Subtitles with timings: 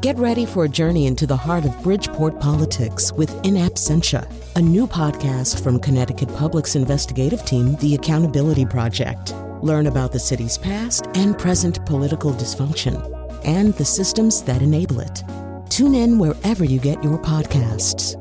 [0.00, 4.26] Get ready for a journey into the heart of Bridgeport politics with In Absentia,
[4.56, 9.34] a new podcast from Connecticut Public's investigative team, The Accountability Project.
[9.60, 12.96] Learn about the city's past and present political dysfunction
[13.44, 15.22] and the systems that enable it.
[15.68, 18.16] Tune in wherever you get your podcasts.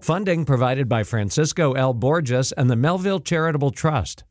[0.00, 1.94] Funding provided by Francisco L.
[1.94, 4.22] Borges and the Melville Charitable Trust.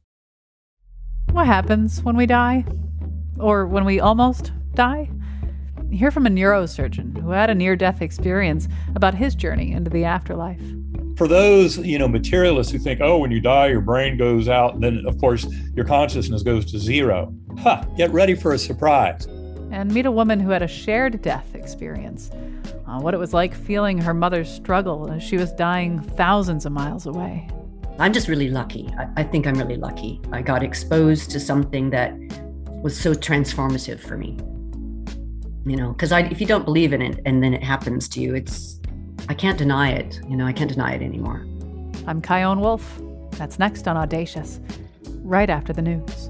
[1.34, 2.64] What happens when we die?
[3.42, 5.10] Or when we almost die?
[5.92, 10.04] Hear from a neurosurgeon who had a near death experience about his journey into the
[10.04, 10.62] afterlife.
[11.16, 14.74] For those, you know, materialists who think, oh, when you die, your brain goes out,
[14.74, 17.34] and then, of course, your consciousness goes to zero.
[17.60, 17.86] Ha!
[17.96, 19.26] Get ready for a surprise.
[19.72, 22.32] And meet a woman who had a shared death experience.
[22.86, 26.74] Uh, what it was like feeling her mother's struggle as she was dying thousands of
[26.74, 27.50] miles away.
[27.98, 28.94] I'm just really lucky.
[29.00, 30.20] I, I think I'm really lucky.
[30.34, 32.14] I got exposed to something that
[32.84, 34.38] was so transformative for me
[35.70, 38.22] you know because i if you don't believe in it and then it happens to
[38.22, 38.80] you it's
[39.30, 41.46] i can't deny it you know i can't deny it anymore.
[42.08, 43.02] I'm Chion Wolf.
[43.32, 44.62] That's next on audacious
[45.24, 46.30] right after the news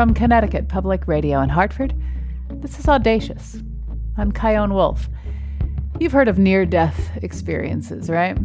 [0.00, 1.94] From Connecticut Public Radio in Hartford,
[2.62, 3.58] this is Audacious.
[4.16, 5.10] I'm Chion Wolf.
[5.98, 8.38] You've heard of near death experiences, right?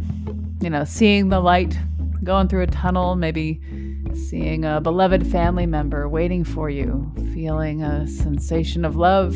[0.60, 1.78] You know, seeing the light,
[2.22, 3.62] going through a tunnel, maybe
[4.12, 9.34] seeing a beloved family member waiting for you, feeling a sensation of love,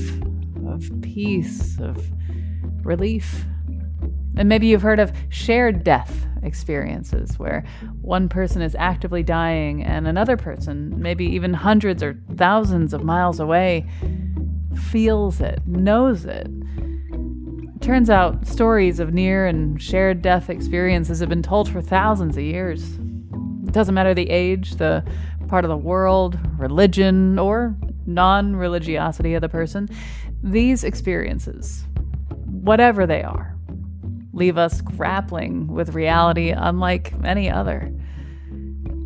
[0.66, 2.06] of peace, of
[2.84, 3.46] relief.
[4.36, 7.64] And maybe you've heard of shared death experiences where
[8.00, 13.40] one person is actively dying and another person, maybe even hundreds or thousands of miles
[13.40, 13.86] away,
[14.90, 16.48] feels it, knows it.
[17.80, 22.42] Turns out stories of near and shared death experiences have been told for thousands of
[22.42, 22.82] years.
[23.66, 25.04] It doesn't matter the age, the
[25.48, 27.74] part of the world, religion, or
[28.06, 29.88] non religiosity of the person,
[30.42, 31.86] these experiences,
[32.46, 33.56] whatever they are,
[34.32, 37.92] leave us grappling with reality unlike any other.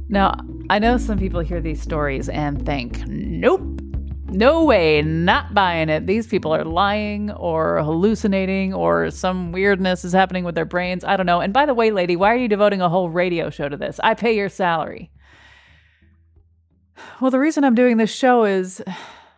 [0.08, 0.36] Now,
[0.70, 3.62] I know some people hear these stories and think, nope,
[4.34, 6.06] no way, not buying it.
[6.06, 11.04] These people are lying or hallucinating or some weirdness is happening with their brains.
[11.04, 11.40] I don't know.
[11.40, 14.00] And by the way, lady, why are you devoting a whole radio show to this?
[14.02, 15.10] I pay your salary.
[17.20, 18.82] Well, the reason I'm doing this show is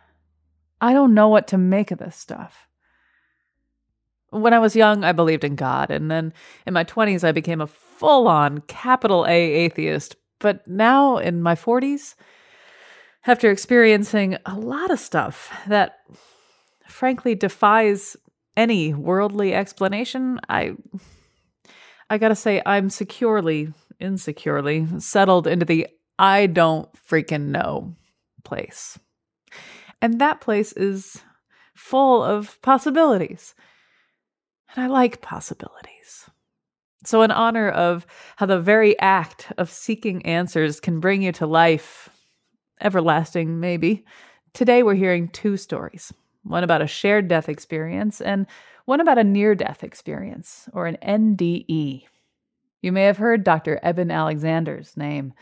[0.81, 2.66] I don't know what to make of this stuff.
[4.29, 6.33] When I was young, I believed in God, and then
[6.65, 10.15] in my 20s, I became a full on capital A atheist.
[10.39, 12.15] But now in my 40s,
[13.25, 15.99] after experiencing a lot of stuff that
[16.87, 18.15] frankly defies
[18.55, 20.73] any worldly explanation, I
[22.09, 25.87] I got to say I'm securely insecurely settled into the
[26.19, 27.95] I don't freaking know
[28.43, 28.97] place.
[30.01, 31.21] And that place is
[31.75, 33.55] full of possibilities.
[34.75, 36.29] And I like possibilities.
[37.03, 38.05] So, in honor of
[38.35, 42.09] how the very act of seeking answers can bring you to life,
[42.81, 44.05] everlasting maybe,
[44.53, 46.13] today we're hearing two stories
[46.43, 48.47] one about a shared death experience and
[48.85, 52.03] one about a near death experience, or an NDE.
[52.81, 53.79] You may have heard Dr.
[53.83, 55.33] Eben Alexander's name.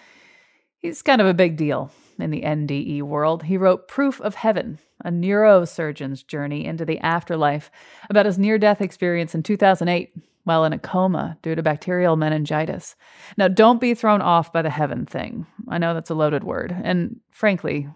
[0.79, 3.43] He's kind of a big deal in the NDE world.
[3.43, 7.69] He wrote Proof of Heaven, a neurosurgeon's journey into the afterlife,
[8.09, 10.13] about his near death experience in 2008
[10.45, 12.95] while in a coma due to bacterial meningitis.
[13.35, 15.47] Now, don't be thrown off by the heaven thing.
[15.67, 16.75] I know that's a loaded word.
[16.83, 17.89] And frankly,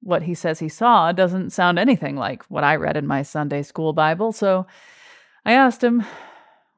[0.00, 3.62] what he says he saw doesn't sound anything like what I read in my Sunday
[3.62, 4.32] school Bible.
[4.32, 4.66] So
[5.44, 6.04] I asked him,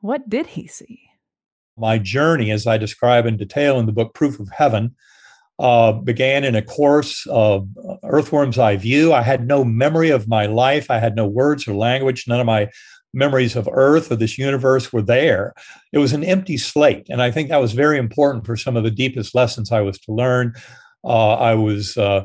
[0.00, 1.00] what did he see?
[1.76, 4.94] My journey, as I describe in detail in the book Proof of Heaven,
[5.60, 7.68] uh, began in a course of
[8.02, 9.12] Earthworm's Eye View.
[9.12, 10.90] I had no memory of my life.
[10.90, 12.24] I had no words or language.
[12.26, 12.70] None of my
[13.12, 15.52] memories of Earth or this universe were there.
[15.92, 17.06] It was an empty slate.
[17.10, 19.98] And I think that was very important for some of the deepest lessons I was
[20.00, 20.54] to learn.
[21.04, 22.22] Uh, I was uh,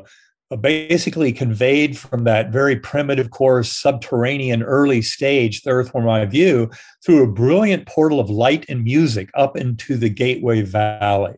[0.60, 6.70] basically conveyed from that very primitive coarse, subterranean early stage, the Earthworm Eye View,
[7.04, 11.34] through a brilliant portal of light and music up into the Gateway Valley.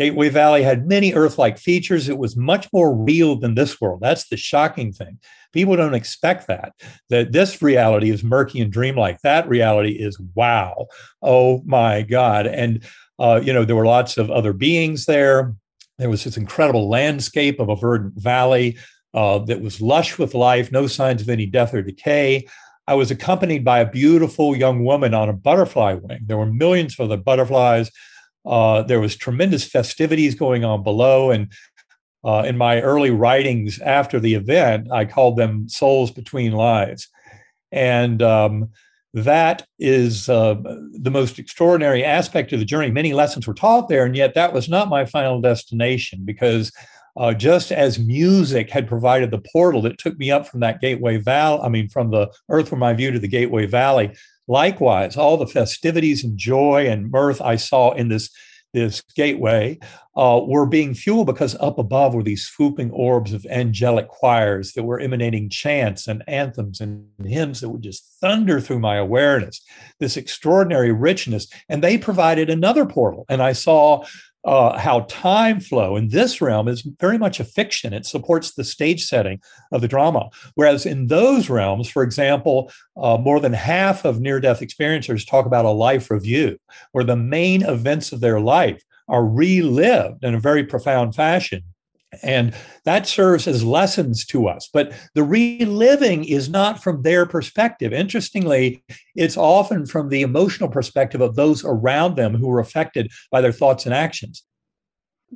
[0.00, 2.08] Gateway Valley had many Earth like features.
[2.08, 4.00] It was much more real than this world.
[4.00, 5.18] That's the shocking thing.
[5.52, 6.72] People don't expect that,
[7.10, 9.18] that this reality is murky and dreamlike.
[9.22, 10.86] That reality is wow.
[11.20, 12.46] Oh my God.
[12.46, 12.82] And,
[13.18, 15.54] uh, you know, there were lots of other beings there.
[15.98, 18.78] There was this incredible landscape of a verdant valley.
[19.14, 22.46] uh, that was lush with life, no signs of any death or decay.
[22.86, 26.20] I was accompanied by a beautiful young woman on a butterfly wing.
[26.26, 27.90] There were millions of the butterflies.
[28.46, 31.52] Uh, there was tremendous festivities going on below, and
[32.24, 37.08] uh, in my early writings after the event, I called them souls between lives.
[37.72, 38.70] And um,
[39.14, 40.54] that is uh,
[40.92, 42.90] the most extraordinary aspect of the journey.
[42.90, 46.72] Many lessons were taught there, and yet that was not my final destination because
[47.16, 51.16] uh, just as music had provided the portal that took me up from that Gateway
[51.16, 54.14] Valley, I mean, from the earth from my View to the Gateway Valley,
[54.50, 58.30] likewise, all the festivities and joy and mirth I saw in this
[58.72, 59.76] this gateway
[60.16, 64.84] uh, were being fueled because up above were these swooping orbs of angelic choirs that
[64.84, 69.60] were emanating chants and anthems and hymns that would just thunder through my awareness,
[69.98, 71.48] this extraordinary richness.
[71.68, 73.24] And they provided another portal.
[73.28, 74.04] And I saw
[74.44, 77.92] uh, how time flow in this realm is very much a fiction.
[77.92, 79.40] It supports the stage setting
[79.72, 80.30] of the drama.
[80.54, 85.46] Whereas in those realms, for example, uh, more than half of near death experiencers talk
[85.46, 86.58] about a life review,
[86.92, 91.62] where the main events of their life are relived in a very profound fashion.
[92.22, 92.54] And
[92.84, 94.68] that serves as lessons to us.
[94.72, 97.92] But the reliving is not from their perspective.
[97.92, 98.84] Interestingly,
[99.14, 103.52] it's often from the emotional perspective of those around them who were affected by their
[103.52, 104.44] thoughts and actions.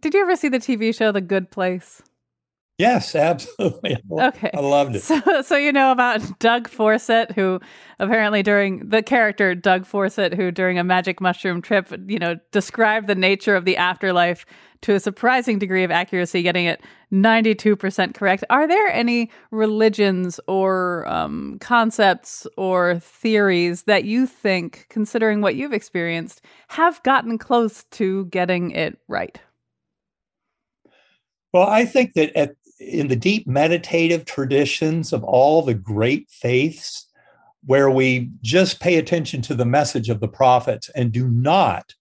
[0.00, 2.02] Did you ever see the TV show The Good Place?
[2.78, 3.96] Yes, absolutely.
[4.10, 4.50] Okay.
[4.52, 5.02] I loved it.
[5.02, 7.60] So, so you know about Doug Forcett, who
[7.98, 13.06] apparently during the character Doug Forcett, who during a magic mushroom trip, you know, described
[13.06, 14.44] the nature of the afterlife
[14.82, 16.80] to a surprising degree of accuracy, getting it
[17.12, 18.44] 92% correct.
[18.50, 25.72] Are there any religions or um, concepts or theories that you think, considering what you've
[25.72, 29.40] experienced, have gotten close to getting it right?
[31.52, 37.06] Well, I think that at in the deep meditative traditions of all the great faiths,
[37.66, 41.94] where we just pay attention to the message of the prophets and do not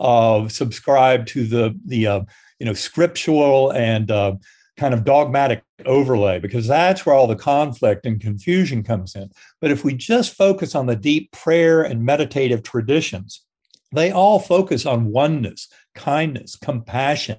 [0.00, 2.20] uh, subscribe to the the uh,
[2.58, 4.34] you know scriptural and uh,
[4.76, 9.30] kind of dogmatic overlay because that's where all the conflict and confusion comes in.
[9.60, 13.42] But if we just focus on the deep prayer and meditative traditions,
[13.92, 17.38] they all focus on oneness, kindness, compassion,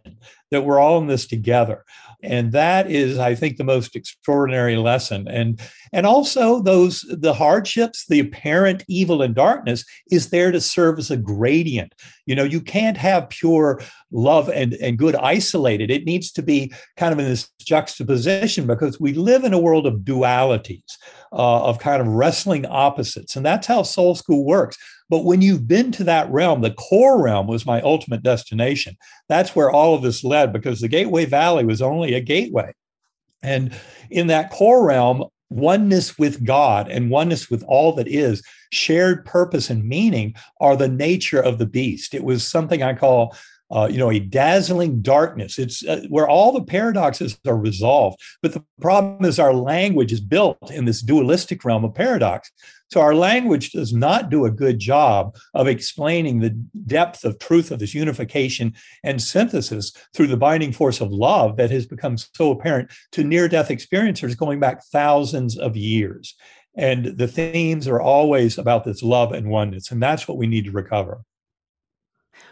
[0.52, 1.84] that we're all in this together.
[2.22, 5.28] And that is i think the most extraordinary lesson.
[5.28, 5.60] And
[5.92, 11.12] and also those the hardships the apparent evil and darkness is there to serve as
[11.12, 11.94] a gradient.
[12.26, 15.92] You know you can't have pure love and and good isolated.
[15.92, 19.86] It needs to be kind of in this juxtaposition because we live in a world
[19.86, 20.98] of dualities
[21.34, 23.36] uh, of kind of wrestling opposites.
[23.36, 24.78] And that's how soul school works
[25.14, 28.98] but when you've been to that realm, the core realm was my ultimate destination.
[29.30, 32.74] That's where all of this led because the Gateway Valley was only a gateway.
[33.44, 33.76] And
[34.10, 39.70] in that core realm, oneness with God and oneness with all that is, shared purpose
[39.70, 42.16] and meaning are the nature of the beast.
[42.16, 43.36] It was something I call
[43.74, 45.58] uh, you know, a dazzling darkness.
[45.58, 48.20] It's uh, where all the paradoxes are resolved.
[48.42, 52.52] But the problem is our language is built in this dualistic realm of paradox.
[52.94, 56.52] So our language does not do a good job of explaining the
[56.86, 61.72] depth of truth of this unification and synthesis through the binding force of love that
[61.72, 66.36] has become so apparent to near death experiencers going back thousands of years.
[66.76, 69.90] And the themes are always about this love and oneness.
[69.90, 71.24] And that's what we need to recover.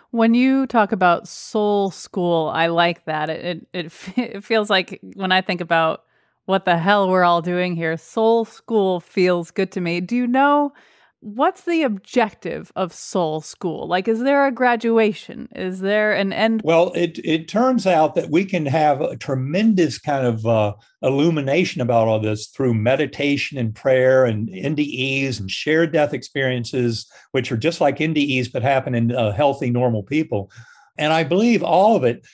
[0.09, 3.29] When you talk about soul school, I like that.
[3.29, 6.05] It, it it feels like when I think about
[6.45, 10.01] what the hell we're all doing here, soul school feels good to me.
[10.01, 10.73] Do you know
[11.21, 13.87] what's the objective of soul school?
[13.87, 15.47] Like is there a graduation?
[15.55, 16.61] Is there an end?
[16.63, 21.81] Well it it turns out that we can have a tremendous kind of uh, illumination
[21.81, 27.57] about all this through meditation and prayer and ndes and shared death experiences which are
[27.57, 30.51] just like ndes but happen in uh, healthy normal people.
[30.97, 32.25] And i believe all of it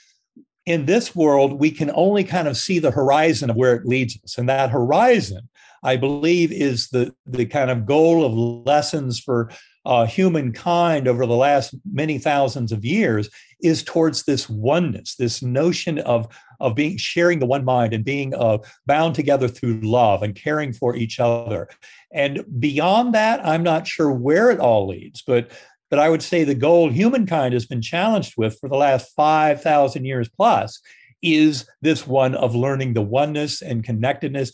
[0.67, 4.19] in this world we can only kind of see the horizon of where it leads
[4.23, 5.49] us and that horizon
[5.83, 9.51] I believe is the, the kind of goal of lessons for
[9.85, 13.29] uh, humankind over the last many thousands of years
[13.61, 16.27] is towards this oneness, this notion of,
[16.59, 20.73] of being sharing the one mind and being uh, bound together through love and caring
[20.73, 21.69] for each other.
[22.11, 25.51] And beyond that, I'm not sure where it all leads, but
[25.89, 30.05] but I would say the goal humankind has been challenged with for the last 5,000
[30.05, 30.79] years plus
[31.21, 34.51] is this one of learning the oneness and connectedness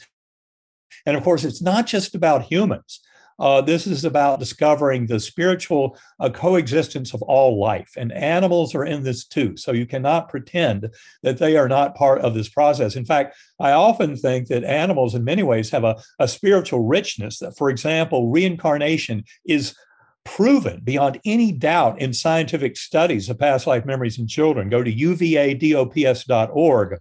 [1.05, 2.99] and of course, it's not just about humans.
[3.39, 8.85] Uh, this is about discovering the spiritual uh, coexistence of all life, and animals are
[8.85, 9.57] in this too.
[9.57, 10.89] So you cannot pretend
[11.23, 12.95] that they are not part of this process.
[12.95, 17.39] In fact, I often think that animals, in many ways, have a, a spiritual richness.
[17.39, 19.75] That, for example, reincarnation is
[20.23, 24.69] proven beyond any doubt in scientific studies of past life memories in children.
[24.69, 26.99] Go to uvadops.org.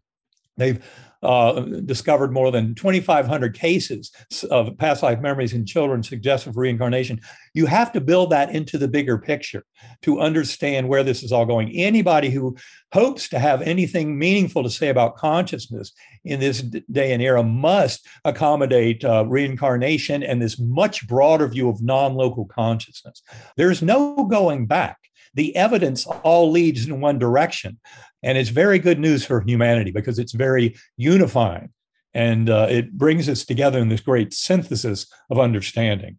[0.57, 0.85] They've
[1.23, 4.11] uh, discovered more than 2,500 cases
[4.51, 7.21] of past life memories in children suggestive of reincarnation.
[7.55, 9.65] You have to build that into the bigger picture
[10.03, 11.71] to understand where this is all going.
[11.73, 12.57] Anybody who
[12.93, 15.93] hopes to have anything meaningful to say about consciousness
[16.25, 21.83] in this day and era must accommodate uh, reincarnation and this much broader view of
[21.83, 23.23] non local consciousness.
[23.57, 24.99] There's no going back
[25.35, 27.79] the evidence all leads in one direction.
[28.23, 31.71] And it's very good news for humanity because it's very unifying
[32.15, 36.19] and uh, it brings us together in this great synthesis of understanding.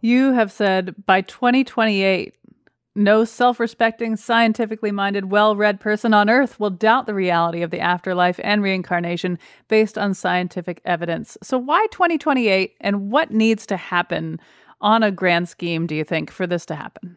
[0.00, 2.34] You have said by 2028,
[2.94, 7.70] no self respecting, scientifically minded, well read person on earth will doubt the reality of
[7.70, 11.38] the afterlife and reincarnation based on scientific evidence.
[11.42, 14.40] So, why 2028 and what needs to happen
[14.80, 17.16] on a grand scheme, do you think, for this to happen?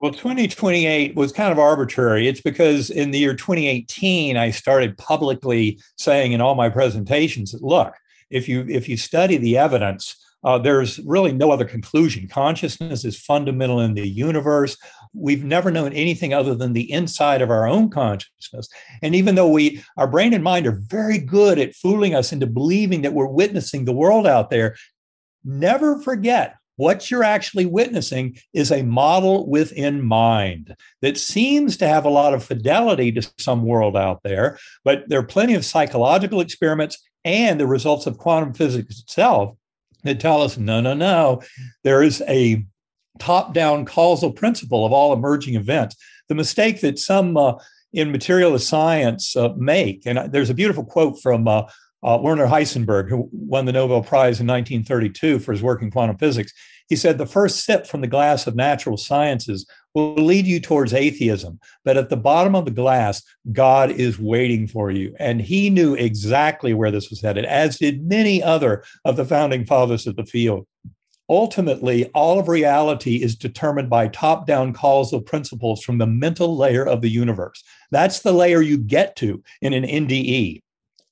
[0.00, 2.26] Well, 2028 was kind of arbitrary.
[2.26, 7.62] It's because in the year 2018, I started publicly saying in all my presentations that
[7.62, 7.92] look,
[8.30, 12.28] if you if you study the evidence, uh, there's really no other conclusion.
[12.28, 14.78] Consciousness is fundamental in the universe.
[15.12, 18.70] We've never known anything other than the inside of our own consciousness.
[19.02, 22.46] And even though we, our brain and mind are very good at fooling us into
[22.46, 24.76] believing that we're witnessing the world out there,
[25.44, 32.06] never forget what you're actually witnessing is a model within mind that seems to have
[32.06, 36.40] a lot of fidelity to some world out there, but there are plenty of psychological
[36.40, 39.54] experiments and the results of quantum physics itself
[40.04, 41.42] that tell us no, no, no,
[41.84, 42.64] there is a
[43.18, 45.96] top down causal principle of all emerging events.
[46.30, 47.56] The mistake that some uh,
[47.92, 51.64] in materialist science uh, make, and there's a beautiful quote from uh,
[52.02, 56.16] uh, Werner Heisenberg, who won the Nobel Prize in 1932 for his work in quantum
[56.16, 56.52] physics,
[56.90, 60.92] he said the first sip from the glass of natural sciences will lead you towards
[60.92, 65.14] atheism, but at the bottom of the glass, God is waiting for you.
[65.20, 69.64] And he knew exactly where this was headed, as did many other of the founding
[69.64, 70.66] fathers of the field.
[71.28, 76.84] Ultimately, all of reality is determined by top down causal principles from the mental layer
[76.84, 77.62] of the universe.
[77.92, 80.60] That's the layer you get to in an NDE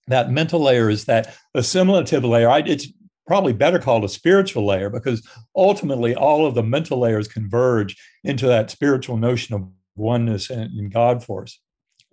[0.08, 2.48] that mental layer is that assimilative layer.
[2.48, 2.88] I, it's
[3.28, 8.46] probably better called a spiritual layer because ultimately all of the mental layers converge into
[8.46, 11.60] that spiritual notion of oneness and, and God force.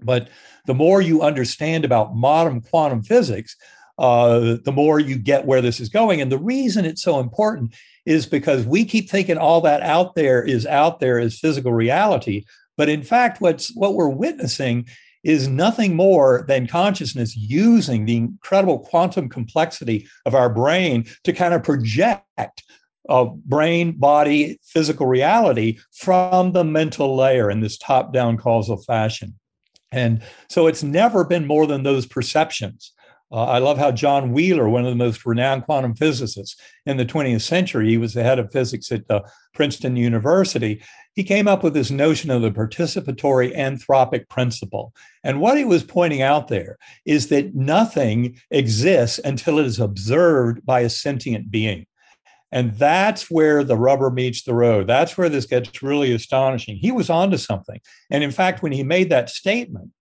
[0.02, 0.30] But
[0.68, 3.56] the more you understand about modern quantum physics,
[3.98, 6.20] uh, the more you get where this is going.
[6.20, 7.74] And the reason it's so important
[8.06, 12.44] is because we keep thinking all that out there is out there as physical reality.
[12.78, 14.88] But in fact, what's what we're witnessing
[15.26, 21.54] is nothing more than consciousness using the incredible quantum complexity of our brain to kind
[21.54, 22.64] of project
[23.10, 29.38] a brain, body, physical reality from the mental layer in this top down causal fashion.
[29.92, 32.92] And so it's never been more than those perceptions.
[33.32, 36.56] Uh, I love how John Wheeler, one of the most renowned quantum physicists
[36.86, 39.22] in the 20th century, he was the head of physics at uh,
[39.54, 40.82] Princeton University.
[41.16, 44.94] He came up with this notion of the participatory anthropic principle.
[45.24, 50.64] And what he was pointing out there is that nothing exists until it is observed
[50.66, 51.88] by a sentient being.
[52.52, 54.88] And that's where the rubber meets the road.
[54.88, 56.78] That's where this gets really astonishing.
[56.78, 57.82] He was onto something.
[58.12, 59.92] And in fact, when he made that statement,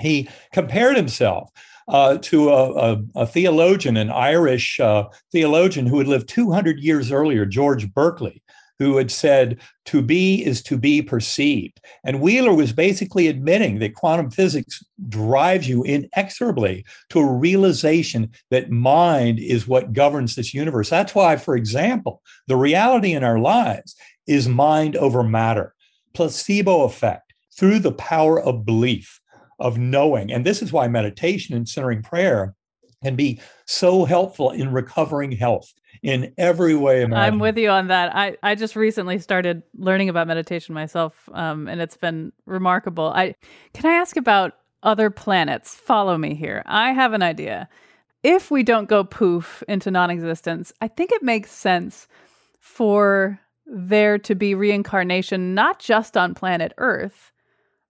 [0.00, 1.50] he compared himself
[1.88, 7.10] uh, to a, a, a, theologian, an Irish uh, theologian who had lived 200 years
[7.10, 8.42] earlier, George Berkeley,
[8.78, 11.80] who had said, to be is to be perceived.
[12.04, 18.70] And Wheeler was basically admitting that quantum physics drives you inexorably to a realization that
[18.70, 20.90] mind is what governs this universe.
[20.90, 25.74] That's why, for example, the reality in our lives is mind over matter,
[26.14, 29.20] placebo effect through the power of belief
[29.58, 30.32] of knowing.
[30.32, 32.54] And this is why meditation and centering prayer
[33.02, 35.72] can be so helpful in recovering health
[36.02, 37.34] in every way imaginable.
[37.34, 38.14] I'm with you on that.
[38.14, 43.12] I, I just recently started learning about meditation myself, um, and it's been remarkable.
[43.14, 43.34] I
[43.74, 45.74] can I ask about other planets?
[45.74, 46.62] Follow me here.
[46.66, 47.68] I have an idea.
[48.22, 52.08] If we don't go poof into non-existence, I think it makes sense
[52.58, 57.32] for there to be reincarnation not just on planet Earth,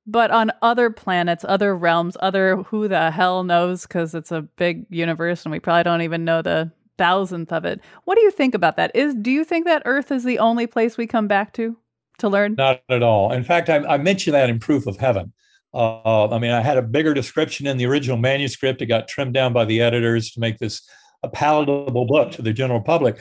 [0.09, 4.87] but on other planets, other realms, other who the hell knows because it's a big
[4.88, 7.81] universe and we probably don't even know the thousandth of it.
[8.05, 8.91] What do you think about that?
[8.95, 11.77] Is do you think that Earth is the only place we come back to
[12.19, 12.55] to learn?
[12.57, 13.33] Not at all.
[13.33, 15.33] In fact, I, I mentioned that in Proof of Heaven.
[15.75, 18.81] Uh, I mean, I had a bigger description in the original manuscript.
[18.81, 20.88] It got trimmed down by the editors to make this
[21.23, 23.21] a palatable book to the general public.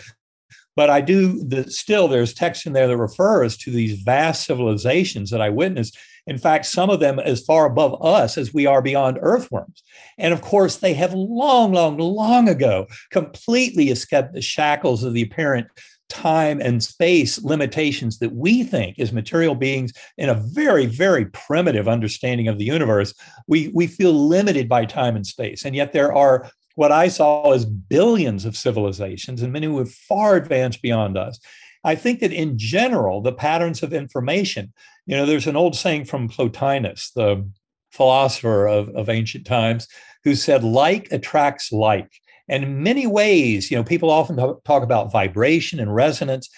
[0.77, 5.31] But I do the, still, there's text in there that refers to these vast civilizations
[5.31, 5.97] that I witnessed.
[6.27, 9.81] In fact, some of them as far above us as we are beyond earthworms.
[10.17, 15.23] And of course, they have long, long, long ago completely escaped the shackles of the
[15.23, 15.67] apparent
[16.09, 21.85] time and space limitations that we think as material beings in a very very primitive
[21.85, 23.13] understanding of the universe
[23.47, 27.53] we we feel limited by time and space and yet there are what I saw
[27.53, 31.39] as billions of civilizations and many who have far advanced beyond us.
[31.83, 34.71] I think that in general, the patterns of information,
[35.07, 37.49] you know, there's an old saying from Plotinus, the
[37.91, 39.87] philosopher of, of ancient times,
[40.23, 42.11] who said, like attracts like.
[42.49, 46.49] And in many ways, you know, people often talk about vibration and resonance.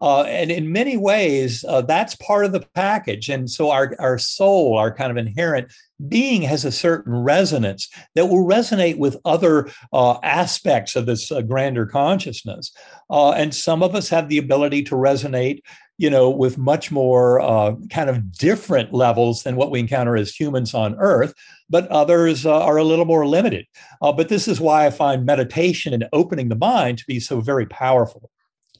[0.00, 3.28] Uh, and in many ways, uh, that's part of the package.
[3.28, 5.72] And so our, our soul, our kind of inherent
[6.08, 11.40] being has a certain resonance that will resonate with other uh, aspects of this uh,
[11.40, 12.72] grander consciousness.
[13.08, 15.60] Uh, and some of us have the ability to resonate
[15.98, 20.34] you know, with much more uh, kind of different levels than what we encounter as
[20.34, 21.32] humans on Earth,
[21.70, 23.66] but others uh, are a little more limited.
[24.02, 27.40] Uh, but this is why I find meditation and opening the mind to be so
[27.40, 28.30] very powerful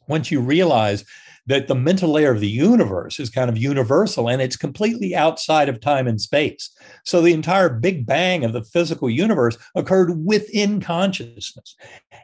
[0.08, 1.04] once you realize
[1.46, 5.68] that the mental layer of the universe is kind of universal and it's completely outside
[5.68, 6.70] of time and space.
[7.04, 11.76] So the entire big bang of the physical universe occurred within consciousness.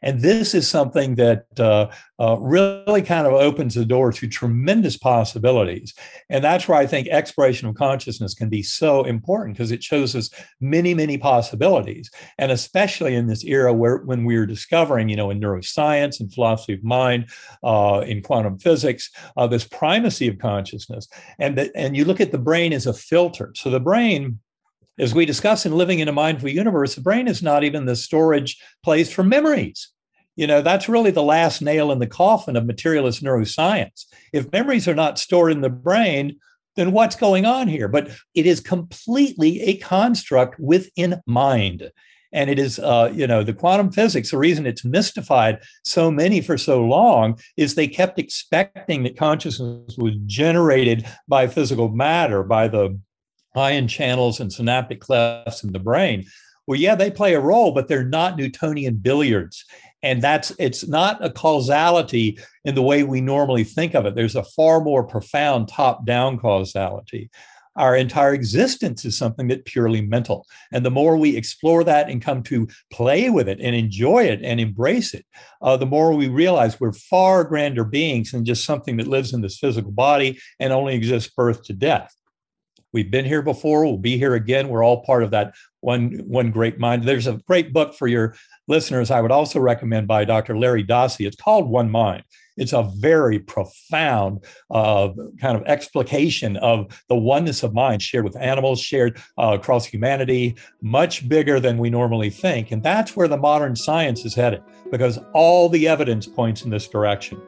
[0.02, 1.90] And this is something that uh,
[2.22, 5.92] uh, really kind of opens the door to tremendous possibilities.
[6.30, 10.14] And that's where I think exploration of consciousness can be so important because it shows
[10.14, 12.08] us many, many possibilities.
[12.38, 16.74] And especially in this era where when we're discovering, you know, in neuroscience and philosophy
[16.74, 17.28] of mind,
[17.64, 21.08] uh, in quantum physics, uh, this primacy of consciousness.
[21.40, 23.52] And, that, and you look at the brain as a filter.
[23.56, 24.38] So the brain,
[24.96, 27.96] as we discuss in Living in a Mindful Universe, the brain is not even the
[27.96, 29.90] storage place for memories.
[30.36, 34.06] You know, that's really the last nail in the coffin of materialist neuroscience.
[34.32, 36.38] If memories are not stored in the brain,
[36.76, 37.88] then what's going on here?
[37.88, 41.90] But it is completely a construct within mind.
[42.32, 46.40] And it is, uh, you know, the quantum physics, the reason it's mystified so many
[46.40, 52.68] for so long is they kept expecting that consciousness was generated by physical matter, by
[52.68, 52.98] the
[53.54, 56.24] ion channels and synaptic clefts in the brain.
[56.66, 59.66] Well, yeah, they play a role, but they're not Newtonian billiards.
[60.02, 64.14] And that's it's not a causality in the way we normally think of it.
[64.14, 67.30] There's a far more profound top down causality
[67.76, 70.46] our entire existence is something that's purely mental.
[70.72, 74.40] And the more we explore that and come to play with it and enjoy it
[74.42, 75.24] and embrace it,
[75.62, 79.40] uh, the more we realize we're far grander beings than just something that lives in
[79.40, 82.14] this physical body and only exists birth to death.
[82.92, 83.86] We've been here before.
[83.86, 84.68] We'll be here again.
[84.68, 87.04] We're all part of that one one great mind.
[87.04, 88.36] There's a great book for your
[88.72, 89.10] listeners.
[89.10, 90.58] I would also recommend by Dr.
[90.58, 91.26] Larry Dossey.
[91.26, 92.24] It's called One Mind.
[92.56, 98.36] It's a very profound uh, kind of explication of the oneness of mind shared with
[98.36, 102.72] animals, shared uh, across humanity, much bigger than we normally think.
[102.72, 106.88] And that's where the modern science is headed because all the evidence points in this
[106.88, 107.40] direction.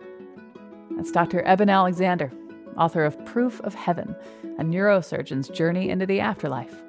[0.97, 1.43] That's Dr.
[1.43, 2.31] Eben Alexander,
[2.77, 4.15] author of Proof of Heaven,
[4.59, 6.83] a neurosurgeon's journey into the afterlife.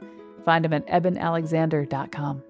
[0.43, 2.43] Find him at ebenalexander.com.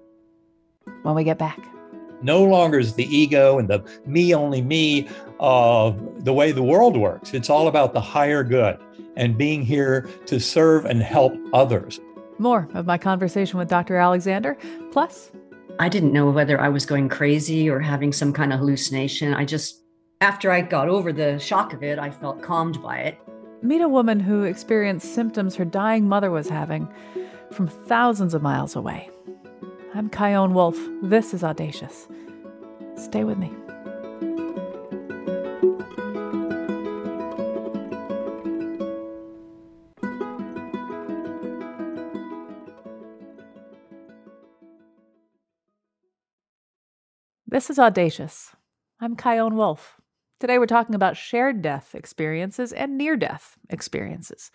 [1.02, 1.75] When we get back.
[2.22, 5.08] No longer is the ego and the me only me
[5.40, 7.34] uh, the way the world works.
[7.34, 8.78] It's all about the higher good
[9.16, 12.00] and being here to serve and help others.
[12.38, 13.96] More of my conversation with Dr.
[13.96, 14.56] Alexander.
[14.92, 15.30] Plus,
[15.78, 19.34] I didn't know whether I was going crazy or having some kind of hallucination.
[19.34, 19.82] I just,
[20.20, 23.18] after I got over the shock of it, I felt calmed by it.
[23.62, 26.88] Meet a woman who experienced symptoms her dying mother was having
[27.52, 29.10] from thousands of miles away.
[29.96, 30.76] I'm Chion Wolf.
[31.02, 32.06] This is Audacious.
[32.96, 33.50] Stay with me.
[47.46, 48.54] This is Audacious.
[49.00, 49.98] I'm Chion Wolf.
[50.40, 54.50] Today we're talking about shared death experiences and near death experiences.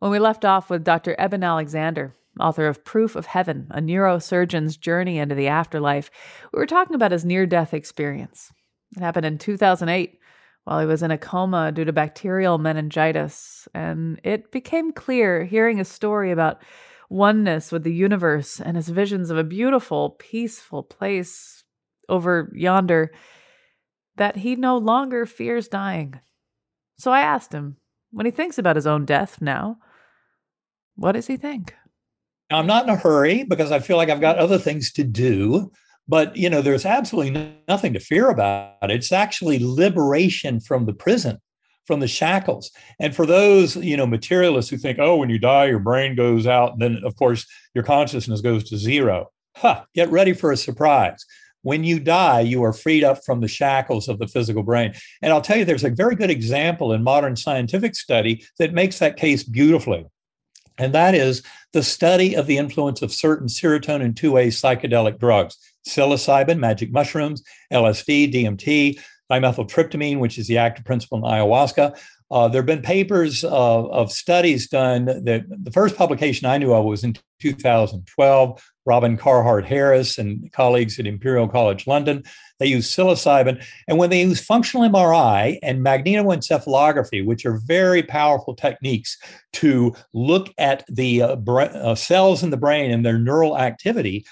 [0.00, 1.14] When we left off with Dr.
[1.16, 6.10] Eben Alexander, author of Proof of Heaven, a neurosurgeon's journey into the afterlife,
[6.52, 8.52] we were talking about his near death experience.
[8.96, 10.18] It happened in 2008
[10.64, 15.76] while he was in a coma due to bacterial meningitis, and it became clear hearing
[15.76, 16.62] his story about
[17.10, 21.64] oneness with the universe and his visions of a beautiful, peaceful place
[22.08, 23.12] over yonder
[24.16, 26.18] that he no longer fears dying.
[26.98, 27.76] So I asked him,
[28.10, 29.78] when he thinks about his own death now,
[30.94, 31.74] what does he think?
[32.54, 35.72] I'm not in a hurry because I feel like I've got other things to do.
[36.06, 38.90] But you know, there's absolutely nothing to fear about it.
[38.90, 41.40] It's actually liberation from the prison,
[41.86, 42.70] from the shackles.
[43.00, 46.46] And for those, you know, materialists who think, oh, when you die, your brain goes
[46.46, 49.30] out, then of course your consciousness goes to zero.
[49.56, 51.24] Huh, get ready for a surprise.
[51.62, 54.92] When you die, you are freed up from the shackles of the physical brain.
[55.22, 58.98] And I'll tell you, there's a very good example in modern scientific study that makes
[58.98, 60.04] that case beautifully.
[60.78, 65.56] And that is the study of the influence of certain serotonin 2A psychedelic drugs
[65.86, 68.98] psilocybin, magic mushrooms, LSD, DMT,
[69.30, 71.98] dimethyltryptamine, which is the active principle in ayahuasca.
[72.30, 76.72] Uh, there have been papers uh, of studies done that the first publication I knew
[76.72, 77.16] of was in
[77.52, 78.62] 2012.
[78.86, 82.22] Robin Carhart Harris and colleagues at Imperial College London.
[82.58, 83.64] They use psilocybin.
[83.88, 89.16] And when they use functional MRI and magnetoencephalography, which are very powerful techniques
[89.54, 94.26] to look at the uh, uh, cells in the brain and their neural activity,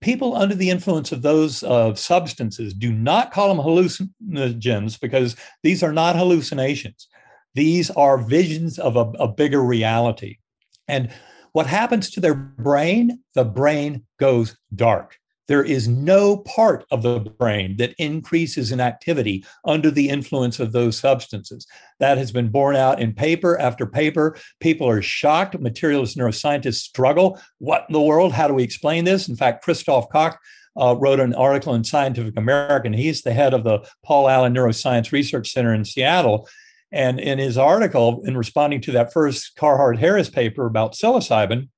[0.00, 5.82] people under the influence of those uh, substances do not call them hallucinogens because these
[5.82, 7.06] are not hallucinations.
[7.54, 10.38] These are visions of a, a bigger reality.
[10.88, 11.10] And
[11.52, 13.20] what happens to their brain?
[13.34, 15.18] The brain goes dark.
[15.50, 20.70] There is no part of the brain that increases in activity under the influence of
[20.70, 21.66] those substances.
[21.98, 24.36] That has been borne out in paper after paper.
[24.60, 25.58] People are shocked.
[25.58, 27.40] Materialist neuroscientists struggle.
[27.58, 28.32] What in the world?
[28.32, 29.28] How do we explain this?
[29.28, 30.38] In fact, Christoph Koch
[30.80, 32.92] uh, wrote an article in Scientific American.
[32.92, 36.48] He's the head of the Paul Allen Neuroscience Research Center in Seattle.
[36.92, 41.68] And in his article, in responding to that first Carhart Harris paper about psilocybin,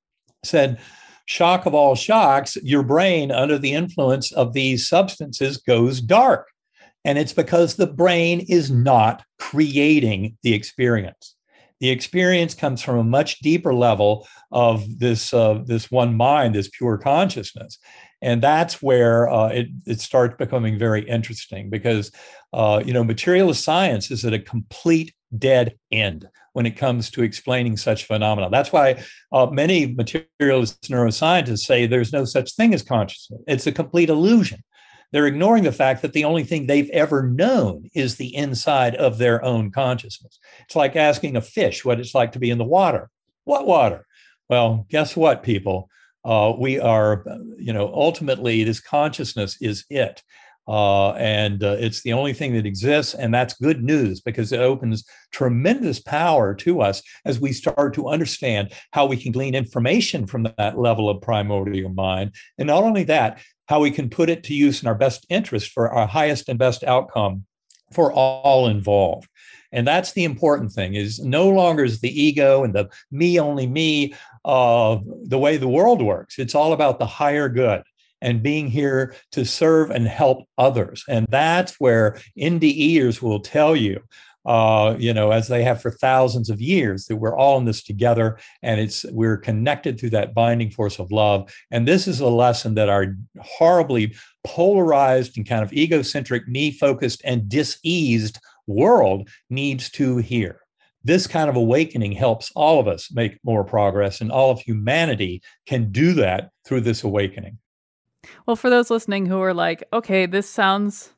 [0.42, 0.80] said
[1.26, 6.48] shock of all shocks, your brain under the influence of these substances goes dark.
[7.04, 11.34] And it's because the brain is not creating the experience.
[11.80, 16.70] The experience comes from a much deeper level of this, uh, this one mind, this
[16.70, 17.78] pure consciousness.
[18.22, 22.12] And that's where uh, it, it starts becoming very interesting because,
[22.52, 27.22] uh, you know, materialist science is at a complete dead end when it comes to
[27.22, 28.48] explaining such phenomena.
[28.50, 33.40] That's why uh, many materialist neuroscientists say there's no such thing as consciousness.
[33.48, 34.62] It's a complete illusion.
[35.10, 39.18] They're ignoring the fact that the only thing they've ever known is the inside of
[39.18, 40.38] their own consciousness.
[40.60, 43.10] It's like asking a fish what it's like to be in the water.
[43.44, 44.06] What water?
[44.48, 45.90] Well, guess what, people?
[46.24, 47.24] Uh, we are,
[47.58, 50.22] you know, ultimately, this consciousness is it.
[50.68, 53.14] Uh, and uh, it's the only thing that exists.
[53.14, 58.08] And that's good news because it opens tremendous power to us as we start to
[58.08, 62.34] understand how we can glean information from that level of primordial mind.
[62.58, 65.72] And not only that, how we can put it to use in our best interest
[65.72, 67.44] for our highest and best outcome
[67.92, 69.28] for all involved.
[69.72, 73.66] And that's the important thing is no longer is the ego and the me only
[73.66, 76.38] me uh, the way the world works.
[76.38, 77.82] It's all about the higher good
[78.20, 81.04] and being here to serve and help others.
[81.08, 84.00] And that's where NDEers will tell you,
[84.46, 87.82] uh, you know, as they have for thousands of years, that we're all in this
[87.82, 91.52] together and it's we're connected through that binding force of love.
[91.70, 97.48] And this is a lesson that our horribly polarized and kind of egocentric, me-focused, and
[97.48, 100.61] diseased world needs to hear
[101.04, 105.42] this kind of awakening helps all of us make more progress, and all of humanity
[105.66, 107.58] can do that through this awakening.
[108.46, 111.12] Well, for those listening who are like, okay, this sounds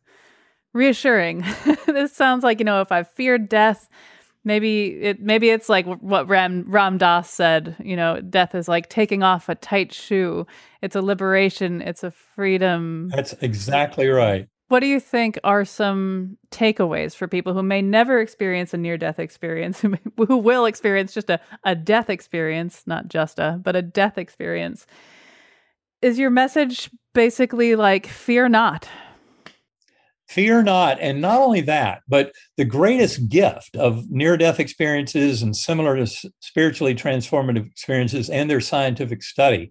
[0.73, 1.45] reassuring.
[1.87, 3.89] this sounds like, you know, if I've feared death,
[4.45, 8.89] maybe it maybe it's like what Ram Ram Dass said, you know, death is like
[8.89, 10.47] taking off a tight shoe.
[10.83, 13.11] It's a liberation, it's a freedom.
[13.15, 14.49] That's exactly right.
[14.69, 18.97] What do you think are some takeaways for people who may never experience a near
[18.97, 23.61] death experience, who, may, who will experience just a, a death experience, not just a,
[23.63, 24.87] but a death experience?
[26.05, 28.87] is your message basically like fear not?
[30.29, 30.99] Fear not.
[31.01, 36.07] And not only that, but the greatest gift of near death experiences and similar to
[36.41, 39.71] spiritually transformative experiences and their scientific study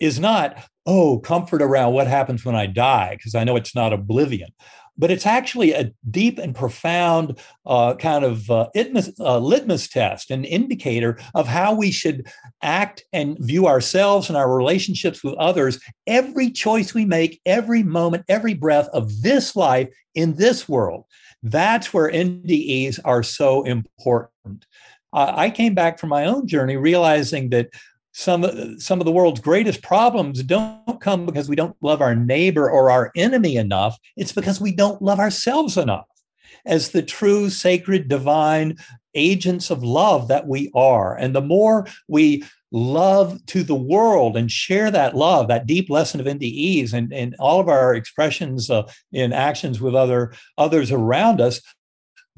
[0.00, 3.92] is not, oh, comfort around what happens when I die, because I know it's not
[3.92, 4.48] oblivion,
[4.96, 10.30] but it's actually a deep and profound uh, kind of uh, itmus, uh, litmus test,
[10.30, 12.26] an indicator of how we should
[12.62, 15.78] act and view ourselves and our relationships with others.
[16.06, 21.04] Every choice we make, every moment, every breath of this life in this world.
[21.42, 24.64] That's where NDEs are so important.
[25.12, 27.70] I came back from my own journey realizing that
[28.18, 32.68] some some of the world's greatest problems don't come because we don't love our neighbor
[32.68, 33.96] or our enemy enough.
[34.16, 36.06] It's because we don't love ourselves enough.
[36.66, 38.76] As the true sacred divine
[39.14, 41.16] agents of love that we are.
[41.16, 46.20] And the more we love to the world and share that love that deep lesson
[46.20, 51.40] of ndes and, and all of our expressions uh, in actions with other others around
[51.40, 51.62] us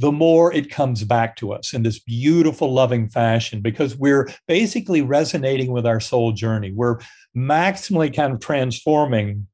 [0.01, 5.03] the more it comes back to us in this beautiful, loving fashion because we're basically
[5.03, 6.73] resonating with our soul journey.
[6.73, 7.01] We're
[7.37, 9.47] maximally kind of transforming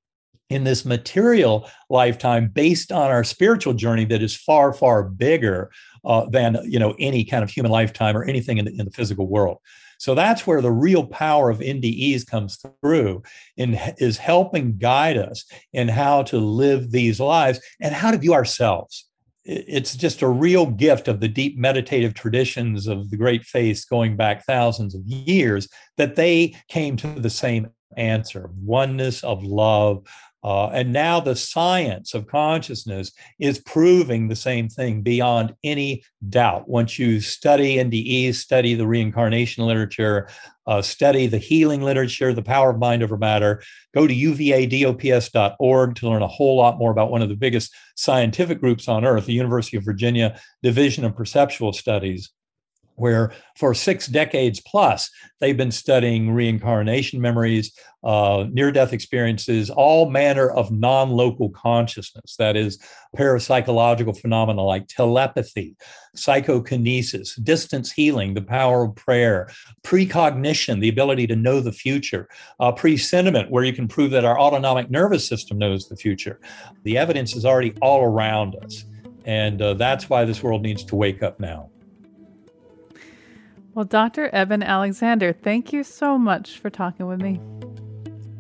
[0.49, 5.73] in this material lifetime based on our spiritual journey that is far, far bigger
[6.05, 8.93] uh, than you know any kind of human lifetime or anything in the, in the
[8.93, 9.59] physical world.
[9.99, 13.25] So that's where the real power of NDEs comes through
[13.59, 18.35] and is helping guide us in how to live these lives and how to view
[18.35, 19.07] ourselves
[19.47, 24.17] it's just a real gift of the deep meditative traditions of the great faiths going
[24.17, 30.05] back thousands of years that they came to the same answer oneness of love
[30.47, 36.69] uh, and now the science of consciousness is proving the same thing beyond any doubt.
[36.69, 40.29] Once you study NDE, study the reincarnation literature,
[40.67, 43.63] uh, study the healing literature, the power of mind over matter,
[43.95, 48.61] go to uvadops.org to learn a whole lot more about one of the biggest scientific
[48.61, 52.31] groups on earth, the University of Virginia Division of Perceptual Studies
[52.97, 57.73] where for six decades plus they've been studying reincarnation memories,
[58.05, 62.37] uh, near death experiences, all manner of non local consciousness.
[62.39, 62.79] That is,
[63.17, 65.77] parapsychological phenomena like telepathy,
[66.15, 69.49] psychokinesis, distance healing, the power of prayer,
[69.83, 72.29] precognition, the ability to know the future,
[72.61, 76.41] uh, presentiment, where you can prove that our autonomic nervous system knows the future.
[76.85, 78.85] The evidence is already all around us.
[79.25, 81.71] And uh, that's why this world needs to wake up now.
[83.77, 84.35] Well, Dr.
[84.35, 87.39] Eben Alexander, thank you so much for talking with me.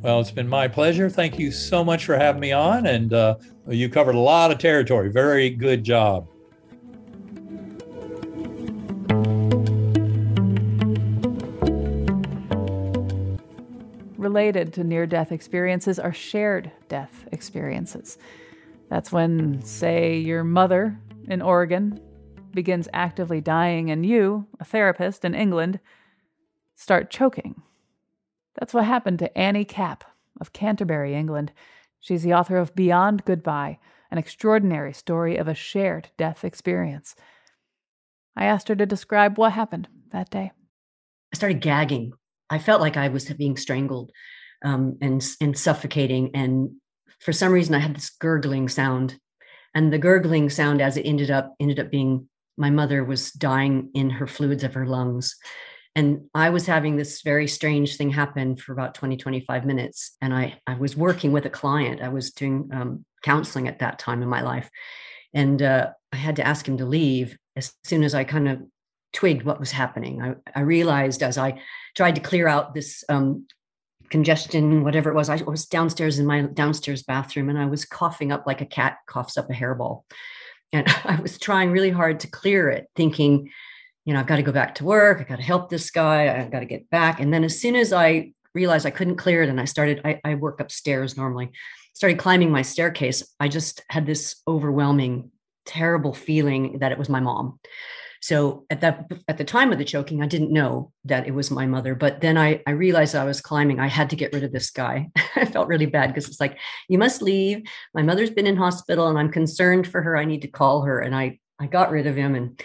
[0.00, 1.10] Well, it's been my pleasure.
[1.10, 2.86] Thank you so much for having me on.
[2.86, 3.36] And uh,
[3.68, 5.12] you covered a lot of territory.
[5.12, 6.26] Very good job.
[14.16, 18.16] Related to near death experiences are shared death experiences.
[18.88, 22.00] That's when, say, your mother in Oregon
[22.56, 25.78] begins actively dying, and you, a therapist in England,
[26.74, 27.62] start choking.
[28.58, 30.02] That's what happened to Annie Cap
[30.40, 31.52] of Canterbury, England.
[32.00, 33.78] She's the author of Beyond Goodbye,
[34.10, 37.14] an extraordinary story of a shared death experience.
[38.36, 40.52] I asked her to describe what happened that day.
[41.32, 42.12] I started gagging.
[42.50, 44.10] I felt like I was being strangled
[44.64, 46.30] um, and, and suffocating.
[46.34, 46.70] And
[47.20, 49.18] for some reason, I had this gurgling sound.
[49.74, 53.90] And the gurgling sound, as it ended up, ended up being my mother was dying
[53.94, 55.36] in her fluids of her lungs.
[55.94, 60.16] And i was having this very strange thing happen for about 20 25 minutes.
[60.20, 62.02] And i i was working with a client.
[62.02, 64.70] I was doing um, counseling at that time in my life.
[65.34, 68.62] And uh, i had to ask him to leave as soon as i kind of
[69.12, 70.20] twigged what was happening.
[70.20, 71.60] I, I realized as i
[71.94, 73.46] tried to clear out this um,
[74.10, 78.30] congestion whatever it was i was downstairs in my downstairs bathroom and i was coughing
[78.30, 80.02] up like a cat coughs up a hairball
[80.72, 83.50] and I was trying really hard to clear it, thinking,
[84.04, 85.20] you know, I've got to go back to work.
[85.20, 86.34] I've got to help this guy.
[86.36, 87.20] I've got to get back.
[87.20, 90.20] And then as soon as I realized I couldn't clear it and I started, I,
[90.24, 91.50] I work upstairs normally,
[91.92, 95.30] started climbing my staircase, I just had this overwhelming,
[95.64, 97.58] terrible feeling that it was my mom.
[98.26, 101.52] So at that at the time of the choking, I didn't know that it was
[101.52, 101.94] my mother.
[101.94, 103.78] But then I, I realized I was climbing.
[103.78, 105.10] I had to get rid of this guy.
[105.36, 106.58] I felt really bad because it's like,
[106.88, 107.62] you must leave.
[107.94, 110.16] My mother's been in hospital and I'm concerned for her.
[110.16, 110.98] I need to call her.
[110.98, 112.34] And I I got rid of him.
[112.34, 112.60] And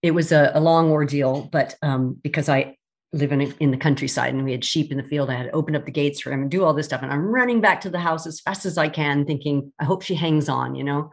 [0.00, 2.78] it was a, a long ordeal, but um, because I
[3.12, 5.52] live in, in the countryside and we had sheep in the field, I had to
[5.52, 7.02] open up the gates for him and do all this stuff.
[7.02, 10.00] And I'm running back to the house as fast as I can, thinking, I hope
[10.00, 11.10] she hangs on, you know,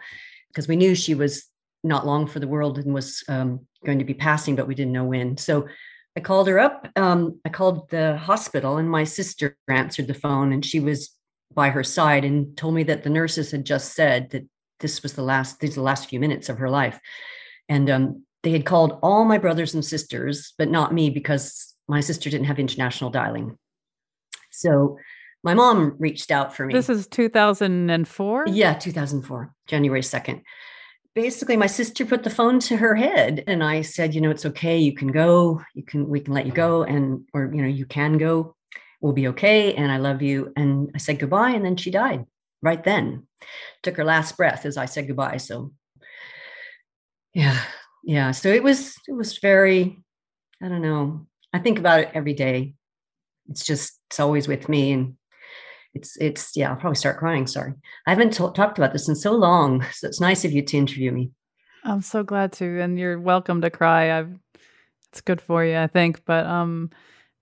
[0.47, 1.49] because we knew she was
[1.83, 4.93] not long for the world and was um, going to be passing, but we didn't
[4.93, 5.37] know when.
[5.37, 5.67] So
[6.15, 6.87] I called her up.
[6.95, 11.15] Um, I called the hospital, and my sister answered the phone, and she was
[11.53, 14.45] by her side and told me that the nurses had just said that
[14.79, 16.99] this was the last these the last few minutes of her life,
[17.67, 22.01] and um, they had called all my brothers and sisters, but not me because my
[22.01, 23.57] sister didn't have international dialing.
[24.51, 24.97] So
[25.43, 26.73] my mom reached out for me.
[26.73, 28.47] This is 2004?
[28.47, 30.41] Yeah, 2004, January 2nd
[31.15, 34.45] basically my sister put the phone to her head and i said you know it's
[34.45, 34.77] okay.
[34.77, 35.61] You can go.
[35.73, 38.55] You can we can let you go and or you know you can go.
[39.01, 40.53] We'll be okay and i love you.
[40.55, 42.25] And i said goodbye and then she died
[42.61, 43.27] right then.
[43.83, 45.73] Took her last breath as i said goodbye so
[47.33, 47.59] yeah
[48.03, 48.31] yeah.
[48.31, 49.97] So it was it was very
[50.63, 51.27] i don't know.
[51.51, 52.75] I think about it every day.
[53.49, 55.15] It's just it's always with me and
[55.93, 57.73] it's it's yeah i'll probably start crying sorry.
[58.07, 60.77] I haven't t- talked about this in so long so it's nice of you to
[60.77, 61.31] interview me.
[61.83, 64.17] I'm so glad to and you're welcome to cry.
[64.17, 64.37] I've
[65.11, 66.89] it's good for you i think but um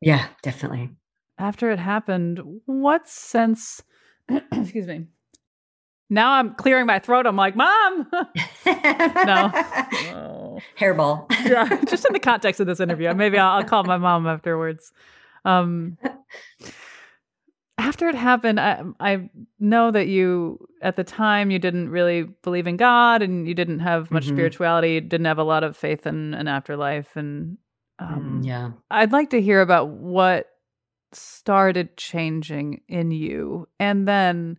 [0.02, 0.90] yeah definitely.
[1.38, 3.84] after it happened what sense
[4.52, 5.06] excuse me.
[6.10, 8.08] Now i'm clearing my throat i'm like mom!
[8.66, 9.52] No.
[9.54, 10.60] Oh.
[10.80, 11.30] hairball.
[11.46, 14.94] Yeah just in the context of this interview maybe I'll, I'll call my mom afterwards.
[15.44, 15.98] Um
[17.78, 22.68] after it happened, I, I know that you, at the time, you didn't really believe
[22.68, 24.36] in God and you didn't have much mm-hmm.
[24.36, 27.16] spirituality, didn't have a lot of faith in an afterlife.
[27.16, 27.58] And
[28.00, 30.48] um, mm, yeah, I'd like to hear about what
[31.14, 34.58] started changing in you and then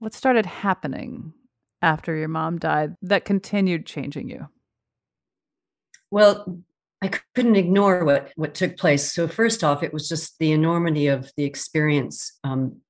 [0.00, 1.32] what started happening
[1.82, 4.48] after your mom died that continued changing you.
[6.10, 6.62] Well,
[7.04, 9.12] I couldn't ignore what what took place.
[9.12, 12.38] So first off, it was just the enormity of the experience.
[12.42, 12.80] Um,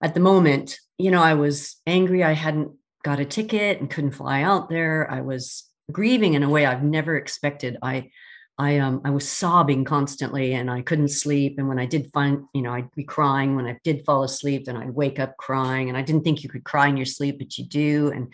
[0.00, 2.22] at the moment, you know, I was angry.
[2.22, 2.70] I hadn't
[3.02, 5.10] got a ticket and couldn't fly out there.
[5.10, 7.76] I was grieving in a way I've never expected.
[7.82, 8.10] I
[8.58, 11.56] I um I was sobbing constantly and I couldn't sleep.
[11.58, 13.56] And when I did find, you know, I'd be crying.
[13.56, 15.88] When I did fall asleep, then I'd wake up crying.
[15.88, 18.12] And I didn't think you could cry in your sleep, but you do.
[18.14, 18.32] And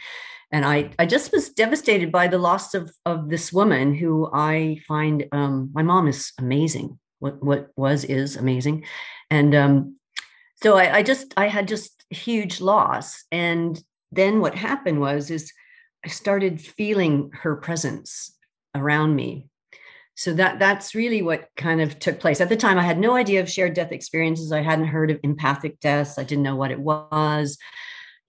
[0.52, 4.80] and I I just was devastated by the loss of of this woman who I
[4.86, 6.98] find um my mom is amazing.
[7.18, 8.84] What what was is amazing.
[9.30, 9.96] And um
[10.62, 13.24] so I, I just I had just huge loss.
[13.30, 13.82] And
[14.12, 15.52] then what happened was is
[16.04, 18.34] I started feeling her presence
[18.74, 19.50] around me
[20.20, 23.16] so that that's really what kind of took place at the time i had no
[23.16, 26.70] idea of shared death experiences i hadn't heard of empathic deaths i didn't know what
[26.70, 27.58] it was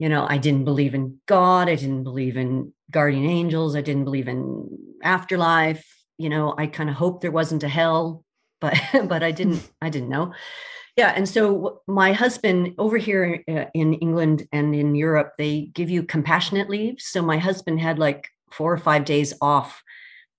[0.02, 4.04] you know i didn't believe in god i didn't believe in guardian angels i didn't
[4.04, 4.68] believe in
[5.04, 5.86] afterlife
[6.18, 8.24] you know i kind of hoped there wasn't a hell
[8.60, 10.34] but but i didn't i didn't know
[10.98, 15.90] yeah and so my husband over here uh, in england and in europe they give
[15.90, 19.82] you compassionate leave so my husband had like four or five days off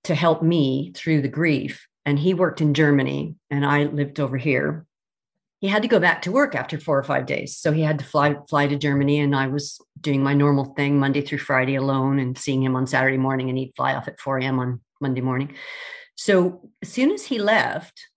[0.04, 1.86] to help me through the grief.
[2.04, 4.86] And he worked in Germany and I lived over here.
[5.62, 7.56] He had to go back to work after four or five days.
[7.56, 10.98] So he had to fly fly to Germany and I was doing my normal thing
[10.98, 14.20] Monday through Friday alone and seeing him on Saturday morning and he'd fly off at
[14.20, 14.58] 4 a.m.
[14.58, 15.54] on Monday morning.
[16.16, 18.08] So as soon as he left,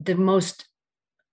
[0.00, 0.66] the most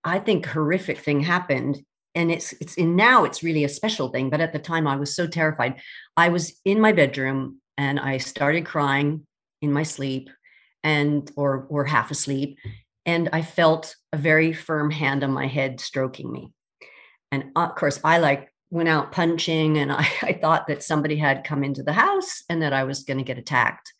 [0.03, 1.83] I think horrific thing happened
[2.15, 4.97] and it's it's in now it's really a special thing but at the time I
[4.97, 5.79] was so terrified
[6.17, 9.25] I was in my bedroom and I started crying
[9.61, 10.29] in my sleep
[10.83, 12.57] and or or half asleep
[13.05, 16.51] and i felt a very firm hand on my head stroking me
[17.31, 21.15] and uh, of course i like went out punching and I, I thought that somebody
[21.15, 23.93] had come into the house and that i was going to get attacked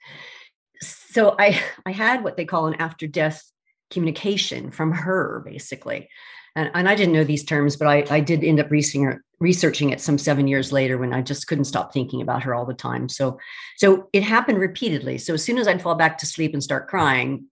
[0.81, 3.43] so i i had what they call an after death
[3.89, 6.09] communication from her basically
[6.55, 9.91] and, and I didn't know these terms, but I, I did end up researching, researching
[9.91, 12.73] it some seven years later when I just couldn't stop thinking about her all the
[12.73, 13.07] time.
[13.07, 13.39] So,
[13.77, 15.17] so it happened repeatedly.
[15.19, 17.45] So as soon as I'd fall back to sleep and start crying,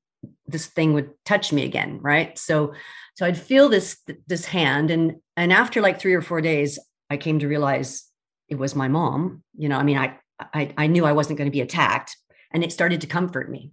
[0.48, 2.38] this thing would touch me again, right?
[2.38, 2.74] So,
[3.16, 7.18] so I'd feel this this hand, and and after like three or four days, I
[7.18, 8.06] came to realize
[8.48, 9.44] it was my mom.
[9.58, 12.16] You know, I mean, I I, I knew I wasn't going to be attacked,
[12.52, 13.72] and it started to comfort me.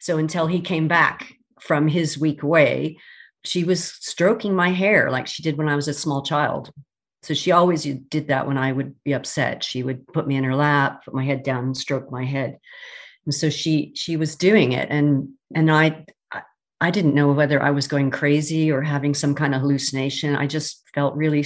[0.00, 2.98] So until he came back from his week away,
[3.44, 6.70] she was stroking my hair like she did when I was a small child.
[7.22, 9.64] So she always did that when I would be upset.
[9.64, 12.58] She would put me in her lap, put my head down, and stroke my head.
[13.26, 16.06] And so she she was doing it, and and I
[16.80, 20.36] I didn't know whether I was going crazy or having some kind of hallucination.
[20.36, 21.44] I just felt really,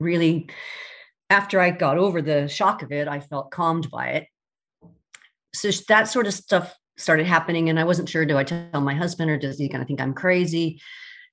[0.00, 0.48] really.
[1.30, 4.26] After I got over the shock of it, I felt calmed by it.
[5.54, 8.94] So that sort of stuff started happening and i wasn't sure do i tell my
[8.94, 10.80] husband or does he kind of think i'm crazy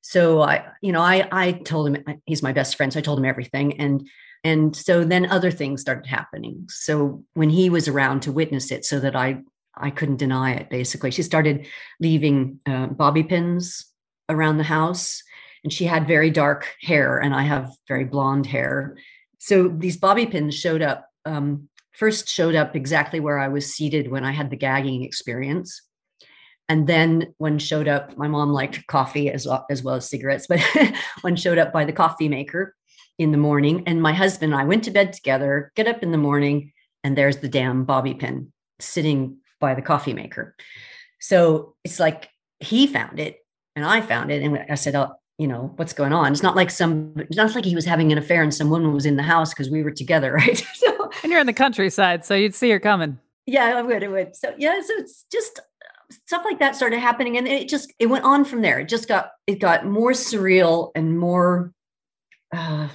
[0.01, 3.19] so i you know i i told him he's my best friend so i told
[3.19, 4.08] him everything and
[4.43, 6.65] and so then other things started happening.
[6.69, 9.41] So when he was around to witness it so that i
[9.75, 11.65] i couldn't deny it basically she started
[12.01, 13.86] leaving uh, bobby pins
[14.30, 15.23] around the house.
[15.63, 18.97] And she had very dark hair and i have very blonde hair.
[19.38, 24.10] So these bobby pins showed up um, first showed up exactly where I was seated
[24.10, 25.82] when I had the gagging experience.
[26.67, 30.48] And then one showed up, my mom liked coffee as well, as well as cigarettes,
[30.48, 30.62] but
[31.21, 32.75] one showed up by the coffee maker
[33.18, 33.84] in the morning.
[33.86, 37.18] And my husband and I went to bed together, get up in the morning, and
[37.18, 40.56] there's the damn bobby pin sitting by the coffee maker.
[41.20, 43.38] So it's like he found it
[43.76, 44.42] and I found it.
[44.42, 47.56] And I said, oh, you know what's going on it's not like some it's not
[47.56, 49.82] like he was having an affair and some woman was in the house because we
[49.82, 53.76] were together right so and you're in the countryside so you'd see her coming yeah
[53.76, 55.60] i would i would so yeah so it's just
[56.28, 59.08] stuff like that started happening and it just it went on from there it just
[59.08, 61.74] got it got more surreal and more
[62.52, 62.87] uh,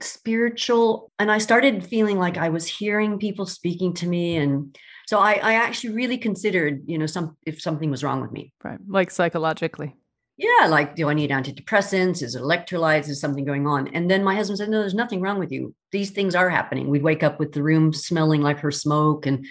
[0.00, 4.76] spiritual and i started feeling like i was hearing people speaking to me and
[5.06, 8.52] so I, I actually really considered you know some if something was wrong with me.
[8.62, 9.94] Right like psychologically.
[10.36, 12.22] Yeah like do i need antidepressants?
[12.22, 13.08] Is it electrolytes?
[13.08, 13.88] Is something going on?
[13.88, 15.74] And then my husband said no there's nothing wrong with you.
[15.90, 16.88] These things are happening.
[16.88, 19.44] We'd wake up with the room smelling like her smoke and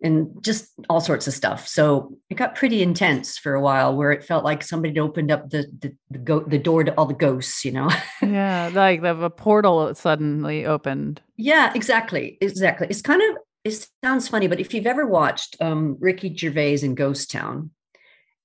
[0.00, 1.66] and just all sorts of stuff.
[1.66, 5.30] So it got pretty intense for a while, where it felt like somebody had opened
[5.30, 7.90] up the the the, go- the door to all the ghosts, you know.
[8.22, 11.20] yeah, like the a portal suddenly opened.
[11.36, 12.86] Yeah, exactly, exactly.
[12.90, 16.94] It's kind of it sounds funny, but if you've ever watched um, Ricky Gervais in
[16.94, 17.70] Ghost Town,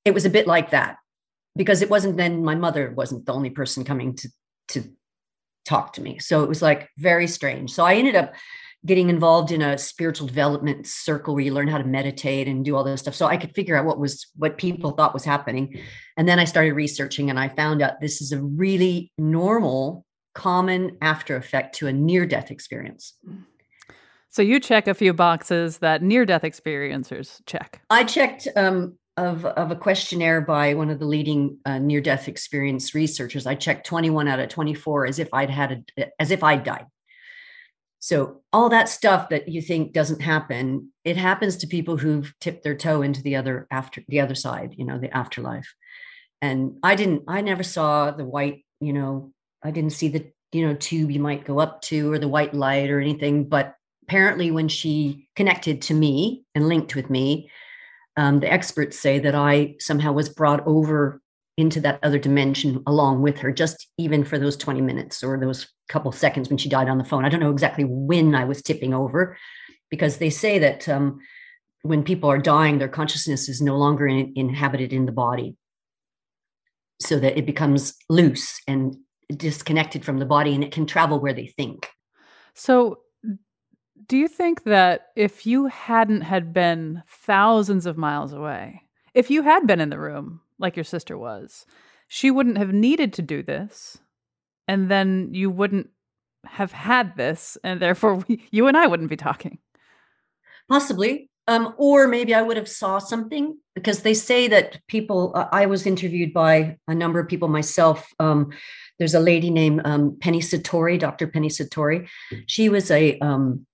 [0.05, 0.97] it was a bit like that
[1.55, 4.29] because it wasn't then my mother wasn't the only person coming to
[4.69, 4.83] to
[5.65, 7.71] talk to me, so it was like very strange.
[7.71, 8.33] So I ended up
[8.86, 12.75] getting involved in a spiritual development circle where you learn how to meditate and do
[12.75, 13.15] all this stuff.
[13.15, 15.79] So i could figure out what was what people thought was happening.
[16.17, 20.05] And then i started researching and i found out this is a really normal
[20.36, 23.13] common after effect to a near death experience.
[24.29, 27.81] So you check a few boxes that near death experiencers check.
[27.91, 32.27] I checked um, of, of a questionnaire by one of the leading uh, near death
[32.27, 33.45] experience researchers.
[33.45, 36.88] I checked 21 out of 24 as if i'd had a as if i'd died
[38.03, 42.61] so all that stuff that you think doesn't happen, it happens to people who've tipped
[42.61, 45.73] their toe into the other after the other side, you know, the afterlife.
[46.41, 49.31] And I didn't, I never saw the white, you know,
[49.63, 52.53] I didn't see the, you know, tube you might go up to or the white
[52.53, 53.47] light or anything.
[53.47, 53.73] But
[54.03, 57.49] apparently when she connected to me and linked with me,
[58.17, 61.21] um, the experts say that I somehow was brought over
[61.57, 65.67] into that other dimension along with her, just even for those 20 minutes or those
[65.87, 67.25] couple seconds when she died on the phone.
[67.25, 69.37] I don't know exactly when I was tipping over
[69.91, 71.19] because they say that um,
[71.83, 75.55] when people are dying, their consciousness is no longer in, inhabited in the body.
[76.99, 78.95] So that it becomes loose and
[79.35, 81.89] disconnected from the body and it can travel where they think.
[82.53, 82.99] So,
[84.07, 88.83] do you think that if you hadn't had been thousands of miles away,
[89.13, 91.65] if you had been in the room like your sister was,
[92.07, 93.97] she wouldn't have needed to do this.
[94.67, 95.89] And then you wouldn't
[96.45, 97.57] have had this.
[97.63, 99.59] And therefore, we, you and I wouldn't be talking.
[100.69, 101.29] Possibly.
[101.47, 105.33] Um, or maybe I would have saw something because they say that people.
[105.35, 108.07] Uh, I was interviewed by a number of people myself.
[108.19, 108.51] Um,
[108.97, 111.27] there's a lady named um, Penny Sartori, Dr.
[111.27, 112.07] Penny Sartori.
[112.47, 113.65] She was a um,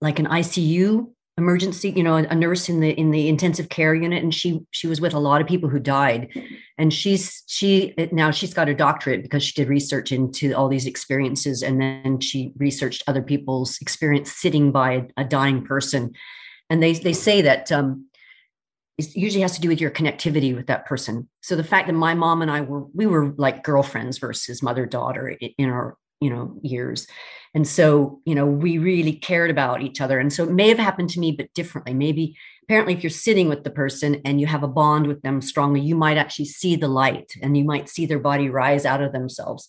[0.00, 4.22] like an ICU emergency you know a nurse in the in the intensive care unit
[4.22, 6.28] and she she was with a lot of people who died.
[6.76, 10.86] And she's she now she's got a doctorate because she did research into all these
[10.86, 16.12] experiences and then she researched other people's experience sitting by a, dying person.
[16.68, 18.06] And they they say that um
[18.98, 21.28] it usually has to do with your connectivity with that person.
[21.40, 24.84] So the fact that my mom and i were we were like girlfriends versus mother
[24.84, 27.06] daughter in our you know years
[27.54, 30.18] and so, you know, we really cared about each other.
[30.18, 31.92] And so it may have happened to me, but differently.
[31.92, 35.42] Maybe apparently, if you're sitting with the person and you have a bond with them
[35.42, 39.02] strongly, you might actually see the light and you might see their body rise out
[39.02, 39.68] of themselves.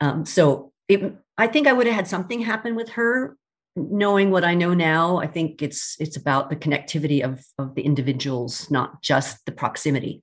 [0.00, 3.36] Um, so it, I think I would have had something happen with her.
[3.76, 7.82] Knowing what I know now, I think it's it's about the connectivity of of the
[7.82, 10.22] individuals, not just the proximity.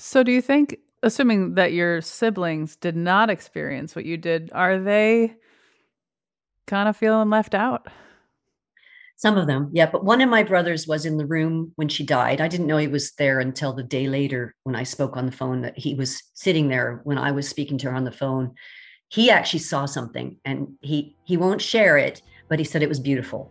[0.00, 4.78] So, do you think, assuming that your siblings did not experience what you did, are
[4.78, 5.36] they
[6.66, 7.88] kind of feeling left out?
[9.16, 9.90] Some of them, yeah.
[9.90, 12.40] But one of my brothers was in the room when she died.
[12.40, 15.32] I didn't know he was there until the day later when I spoke on the
[15.32, 18.54] phone that he was sitting there when I was speaking to her on the phone.
[19.08, 23.00] He actually saw something and he he won't share it, but he said it was
[23.00, 23.50] beautiful.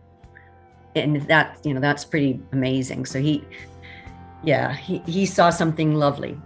[0.96, 3.04] And that, you know, that's pretty amazing.
[3.04, 3.44] So he
[4.42, 6.40] yeah, he, he saw something lovely.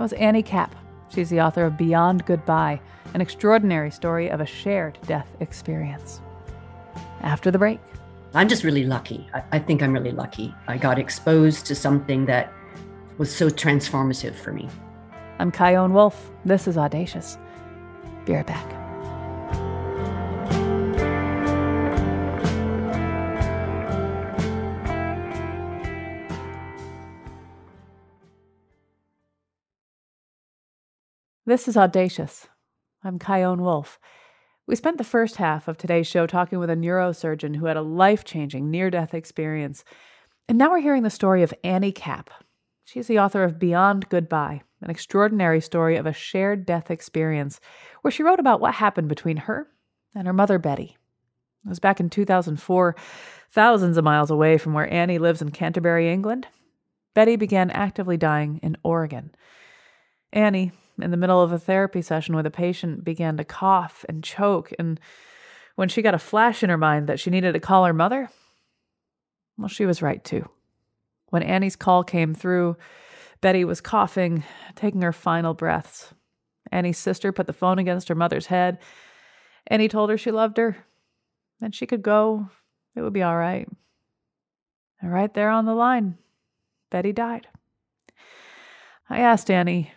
[0.00, 0.74] That was Annie Cap.
[1.14, 2.80] She's the author of Beyond Goodbye
[3.12, 6.22] an extraordinary story of a shared death experience.
[7.20, 7.80] After the break,
[8.32, 9.28] I'm just really lucky.
[9.34, 10.54] I, I, think I'm really lucky.
[10.68, 12.50] I got exposed to something that
[13.18, 14.70] was so transformative for me.
[15.38, 16.30] I'm Chion Wolf.
[16.46, 17.36] This is Audacious.
[18.24, 18.79] Be right back.
[31.50, 32.46] This is Audacious.
[33.02, 33.98] I'm Chion Wolf.
[34.68, 37.82] We spent the first half of today's show talking with a neurosurgeon who had a
[37.82, 39.82] life changing near death experience.
[40.48, 42.30] And now we're hearing the story of Annie Cap.
[42.84, 47.58] She's the author of Beyond Goodbye, an extraordinary story of a shared death experience,
[48.02, 49.66] where she wrote about what happened between her
[50.14, 50.98] and her mother, Betty.
[51.66, 52.94] It was back in 2004,
[53.50, 56.46] thousands of miles away from where Annie lives in Canterbury, England.
[57.12, 59.34] Betty began actively dying in Oregon.
[60.32, 60.70] Annie,
[61.02, 64.72] in the middle of a therapy session with a patient, began to cough and choke.
[64.78, 65.00] And
[65.76, 68.28] when she got a flash in her mind that she needed to call her mother,
[69.56, 70.48] well, she was right too.
[71.28, 72.76] When Annie's call came through,
[73.40, 74.44] Betty was coughing,
[74.74, 76.12] taking her final breaths.
[76.72, 78.78] Annie's sister put the phone against her mother's head.
[79.66, 80.76] Annie told her she loved her,
[81.60, 82.50] and she could go.
[82.96, 83.68] It would be all right.
[85.00, 86.18] And right there on the line,
[86.90, 87.46] Betty died.
[89.08, 89.92] I asked Annie,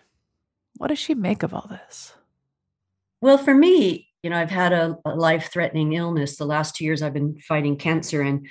[0.78, 2.14] what does she make of all this?
[3.22, 6.38] Well, for me, you know, I've had a, a life threatening illness.
[6.38, 8.22] The last two years I've been fighting cancer.
[8.22, 8.48] And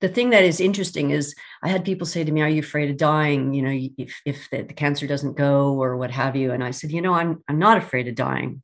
[0.00, 2.90] the thing that is interesting is I had people say to me, Are you afraid
[2.90, 3.52] of dying?
[3.52, 6.52] You know, if, if the, the cancer doesn't go or what have you.
[6.52, 8.62] And I said, You know, I'm, I'm not afraid of dying.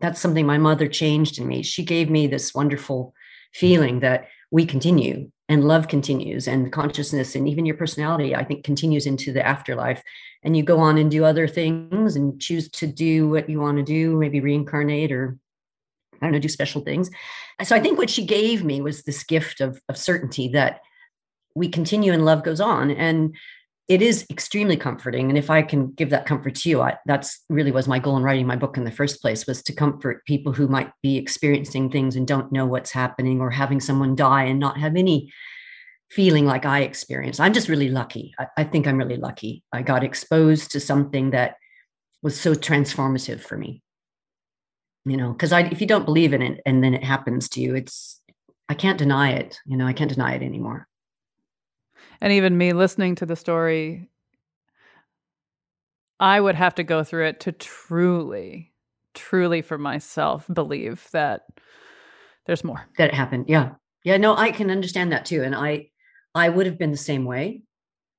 [0.00, 1.62] That's something my mother changed in me.
[1.62, 3.14] She gave me this wonderful
[3.52, 8.64] feeling that we continue and love continues and consciousness and even your personality i think
[8.64, 10.02] continues into the afterlife
[10.42, 13.78] and you go on and do other things and choose to do what you want
[13.78, 15.36] to do maybe reincarnate or
[16.14, 17.10] i don't know do special things.
[17.62, 20.80] So i think what she gave me was this gift of, of certainty that
[21.54, 23.34] we continue and love goes on and
[23.88, 25.28] it is extremely comforting.
[25.28, 28.16] And if i can give that comfort to you I, that's really was my goal
[28.16, 31.16] in writing my book in the first place was to comfort people who might be
[31.16, 35.32] experiencing things and don't know what's happening or having someone die and not have any
[36.14, 39.82] feeling like i experienced i'm just really lucky I, I think i'm really lucky i
[39.82, 41.56] got exposed to something that
[42.22, 43.82] was so transformative for me
[45.04, 47.60] you know because i if you don't believe in it and then it happens to
[47.60, 48.20] you it's
[48.68, 50.86] i can't deny it you know i can't deny it anymore
[52.22, 54.08] and even me listening to the story,
[56.20, 58.72] I would have to go through it to truly,
[59.12, 61.42] truly for myself believe that
[62.46, 62.86] there's more.
[62.96, 63.46] That it happened.
[63.48, 63.70] Yeah.
[64.04, 64.18] Yeah.
[64.18, 65.42] No, I can understand that too.
[65.42, 65.90] And I,
[66.34, 67.62] I would have been the same way.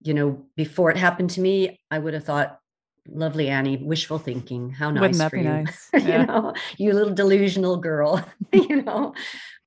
[0.02, 2.60] You know, before it happened to me, I would have thought,
[3.08, 4.70] lovely Annie, wishful thinking.
[4.70, 5.44] How nice for you.
[5.44, 5.90] nice?
[5.94, 6.26] you Yeah.
[6.26, 9.14] know, you little delusional girl, you know.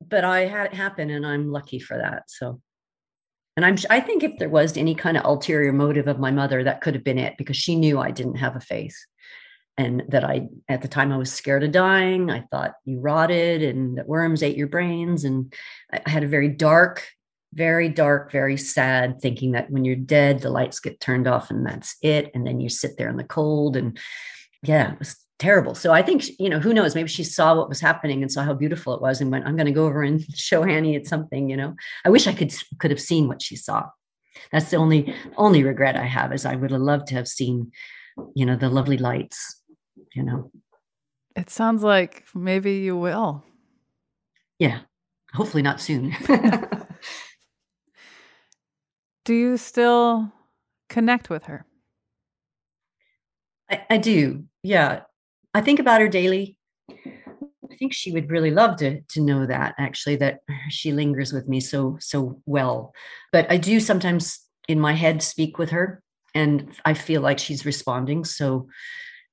[0.07, 2.25] But I had it happen and I'm lucky for that.
[2.29, 2.61] So
[3.57, 6.63] and I'm I think if there was any kind of ulterior motive of my mother,
[6.65, 8.97] that could have been it because she knew I didn't have a faith.
[9.79, 12.31] And that I at the time I was scared of dying.
[12.31, 15.25] I thought you rotted and that worms ate your brains.
[15.25, 15.53] And
[15.93, 17.07] I had a very dark,
[17.57, 21.67] very dark, very sad thinking that when you're dead, the lights get turned off and
[21.67, 22.31] that's it.
[22.35, 23.77] And then you sit there in the cold.
[23.77, 23.99] And
[24.63, 25.75] yeah, it was terrible.
[25.75, 26.95] So I think, you know, who knows?
[26.95, 29.57] Maybe she saw what was happening and saw how beautiful it was and went, I'm
[29.57, 31.75] going to go over and show Annie it's something, you know.
[32.05, 33.87] I wish I could could have seen what she saw.
[34.53, 37.73] That's the only only regret I have is I would have loved to have seen,
[38.35, 39.63] you know, the lovely lights,
[40.15, 40.51] you know.
[41.35, 43.45] It sounds like maybe you will.
[44.59, 44.81] Yeah.
[45.33, 46.15] Hopefully not soon.
[49.27, 50.33] Do you still
[50.89, 51.67] connect with her?
[53.69, 54.45] I, I do.
[54.63, 55.01] Yeah.
[55.53, 56.57] I think about her daily.
[56.89, 61.49] I think she would really love to to know that actually that she lingers with
[61.49, 62.95] me so so well.
[63.33, 67.67] But I do sometimes in my head speak with her and I feel like she's
[67.67, 68.25] responding.
[68.25, 68.69] So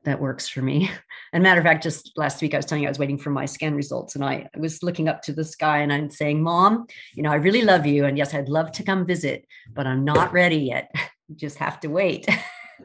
[0.06, 0.90] that works for me.
[1.34, 3.32] And matter of fact, just last week I was telling you I was waiting for
[3.32, 6.86] my scan results and I was looking up to the sky and I'm saying, Mom,
[7.16, 8.06] you know, I really love you.
[8.06, 10.92] And yes, I'd love to come visit, but I'm not ready yet.
[11.30, 12.28] You just have to wait.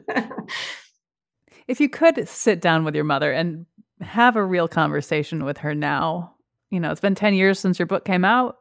[1.69, 3.67] If you could sit down with your mother and
[4.01, 6.33] have a real conversation with her now,
[6.71, 8.57] you know, it's been 10 years since your book came out.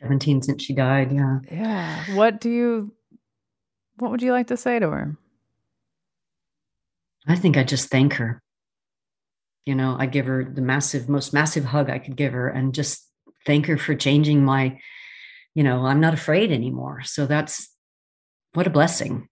[0.00, 1.12] 17 since she died.
[1.12, 1.40] Yeah.
[1.52, 2.14] Yeah.
[2.14, 2.94] What do you,
[3.98, 5.18] what would you like to say to her?
[7.26, 8.42] I think I just thank her.
[9.66, 12.74] You know, I give her the massive, most massive hug I could give her and
[12.74, 13.06] just
[13.46, 14.78] thank her for changing my,
[15.54, 17.02] you know, I'm not afraid anymore.
[17.04, 17.68] So that's
[18.54, 19.28] what a blessing.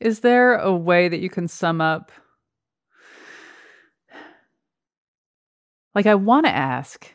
[0.00, 2.10] Is there a way that you can sum up?
[5.94, 7.12] Like, I want to ask,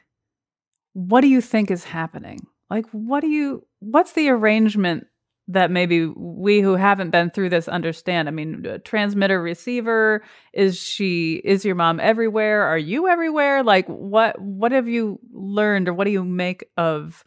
[0.94, 2.40] what do you think is happening?
[2.70, 5.08] Like, what do you, what's the arrangement
[5.48, 8.28] that maybe we who haven't been through this understand?
[8.28, 10.24] I mean, transmitter receiver,
[10.54, 12.64] is she, is your mom everywhere?
[12.64, 13.64] Are you everywhere?
[13.64, 17.24] Like, what, what have you learned or what do you make of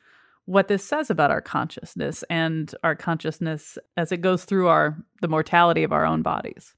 [0.47, 5.29] what this says about our consciousness and our consciousness as it goes through our the
[5.29, 6.75] mortality of our own bodies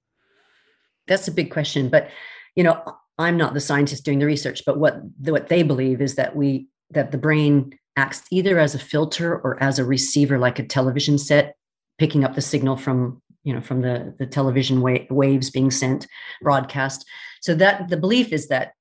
[1.06, 2.10] That's a big question, but
[2.54, 2.82] you know,
[3.18, 6.68] I'm not the scientist doing the research, but what what they believe is that we
[6.90, 11.18] that the brain acts either as a filter or as a receiver, like a television
[11.18, 11.56] set,
[11.98, 16.06] picking up the signal from you know from the the television wa- waves being sent
[16.40, 17.04] broadcast.
[17.40, 18.72] So that the belief is that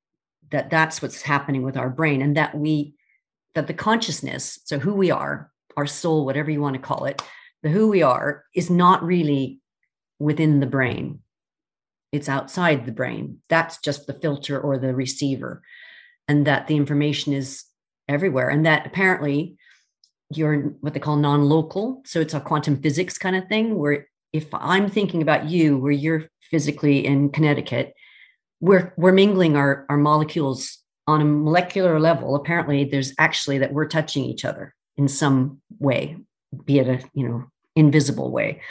[0.51, 2.93] that that's what's happening with our brain, and that we
[3.55, 7.22] that the consciousness, so who we are, our soul, whatever you want to call it,
[7.64, 9.59] the who we are, is not really
[10.20, 11.20] within the brain.
[12.12, 13.39] It's outside the brain.
[13.49, 15.62] That's just the filter or the receiver.
[16.28, 17.66] And that the information is
[18.12, 18.49] everywhere.
[18.49, 19.57] And that apparently
[20.30, 22.01] you're what they call non local.
[22.05, 25.91] So it's a quantum physics kind of thing where if I'm thinking about you, where
[25.91, 27.93] you're physically in Connecticut,
[28.59, 32.36] we're, we're mingling our, our molecules on a molecular level.
[32.36, 36.18] Apparently, there's actually that we're touching each other in some way,
[36.66, 37.45] be it a you know
[37.76, 38.62] invisible way.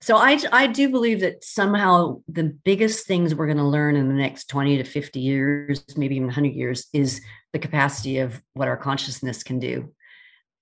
[0.00, 4.08] So I I do believe that somehow the biggest things we're going to learn in
[4.08, 7.20] the next 20 to 50 years, maybe even 100 years is
[7.52, 9.92] the capacity of what our consciousness can do.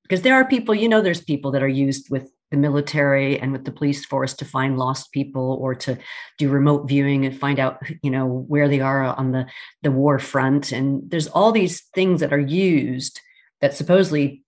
[0.03, 3.53] Because there are people, you know there's people that are used with the military and
[3.53, 5.99] with the police force to find lost people or to
[6.39, 9.47] do remote viewing and find out you know where they are on the
[9.83, 10.73] the war front.
[10.73, 13.21] And there's all these things that are used
[13.61, 14.45] that supposedly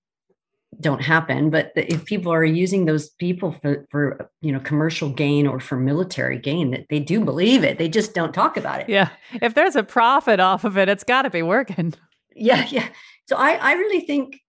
[0.79, 5.45] don't happen but if people are using those people for for you know commercial gain
[5.45, 7.77] or for military gain that they do believe it.
[7.77, 8.89] They just don't talk about it.
[8.89, 9.09] Yeah.
[9.43, 11.95] If there's a profit off of it it's got to be working
[12.35, 12.89] yeah yeah.
[13.29, 14.41] So i i really think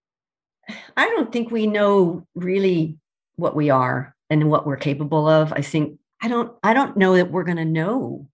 [0.98, 2.98] i don't think we know really
[3.36, 5.54] what we are and what we're capable of.
[5.54, 8.28] I think i don't i don't know that we're going to know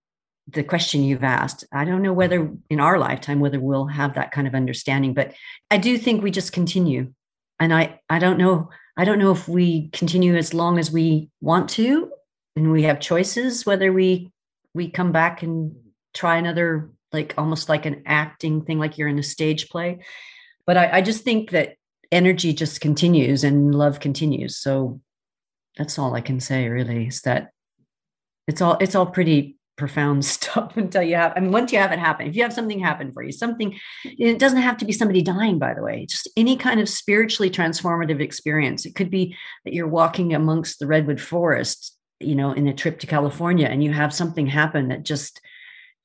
[0.49, 1.65] the question you've asked.
[1.73, 5.33] I don't know whether in our lifetime whether we'll have that kind of understanding but
[5.71, 7.13] i do think we just continue.
[7.59, 11.29] And i i don't know i don't know if we continue as long as we
[11.41, 12.11] want to
[12.55, 14.31] and we have choices whether we
[14.73, 15.75] we come back and
[16.13, 19.99] try another like almost like an acting thing like you're in a stage play.
[20.65, 21.75] But i, I just think that
[22.11, 24.57] energy just continues and love continues.
[24.57, 25.01] So
[25.77, 27.51] that's all i can say really is that
[28.47, 31.91] it's all it's all pretty profound stuff until you have i mean once you have
[31.91, 34.91] it happen if you have something happen for you something it doesn't have to be
[34.91, 38.85] somebody dying by the way just any kind of spiritually transformative experience.
[38.85, 42.99] It could be that you're walking amongst the redwood forest you know in a trip
[42.99, 45.39] to california and you have something happen that just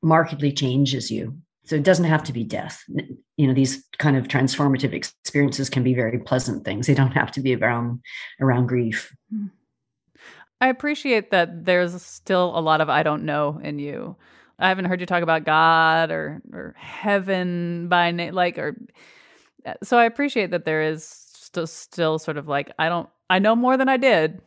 [0.02, 2.84] markedly changes you so it doesn't have to be death
[3.36, 7.30] you know these kind of transformative experiences can be very pleasant things they don't have
[7.30, 8.00] to be around
[8.40, 9.46] around grief hmm.
[10.62, 14.14] I appreciate that there's still a lot of I don't know in you.
[14.60, 18.76] I haven't heard you talk about God or or heaven by name, like or.
[19.82, 23.56] So I appreciate that there is still still sort of like I don't I know
[23.56, 24.40] more than I did,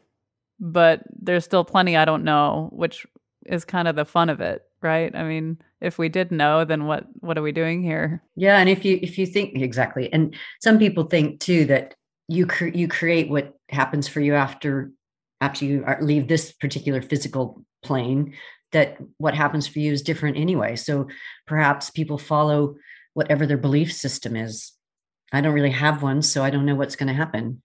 [0.58, 3.06] but there's still plenty I don't know, which
[3.46, 5.14] is kind of the fun of it, right?
[5.14, 8.24] I mean, if we did know, then what what are we doing here?
[8.36, 11.96] Yeah, and if you if you think exactly, and some people think too that
[12.30, 14.92] you cre- you create what happens for you after
[15.42, 18.34] after you leave this particular physical plane
[18.72, 20.76] that what happens for you is different anyway.
[20.76, 21.08] So
[21.46, 22.76] perhaps people follow
[23.14, 24.72] whatever their belief system is.
[25.34, 27.62] I don't really have one so i don't know what's going to happen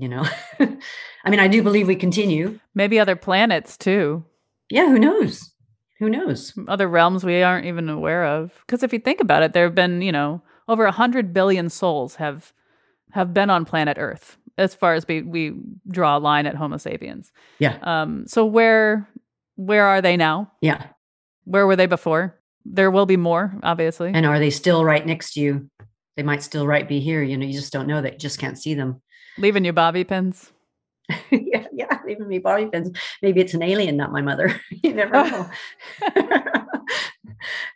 [0.00, 0.24] you know?
[0.60, 2.58] I mean i do believe we continue.
[2.74, 4.24] Maybe other planets too.
[4.70, 5.52] Yeah who knows
[6.00, 9.52] who knows other realms we aren't even aware of because if you think about it
[9.52, 12.52] there have been you know over a hundred billion souls have
[13.12, 15.54] have been on planet earth as far as we, we
[15.88, 17.32] draw a line at Homo sapiens.
[17.58, 17.78] Yeah.
[17.82, 19.08] Um, so where
[19.56, 20.52] where are they now?
[20.60, 20.86] Yeah.
[21.44, 22.38] Where were they before?
[22.64, 24.12] There will be more, obviously.
[24.14, 25.70] And are they still right next to you?
[26.16, 27.22] They might still right be here.
[27.22, 28.14] You know, you just don't know that.
[28.14, 29.00] You just can't see them.
[29.38, 30.52] Leaving you bobby pins.
[31.30, 32.90] yeah, yeah, leaving me bobby pins.
[33.22, 34.60] Maybe it's an alien, not my mother.
[34.70, 35.50] you never know.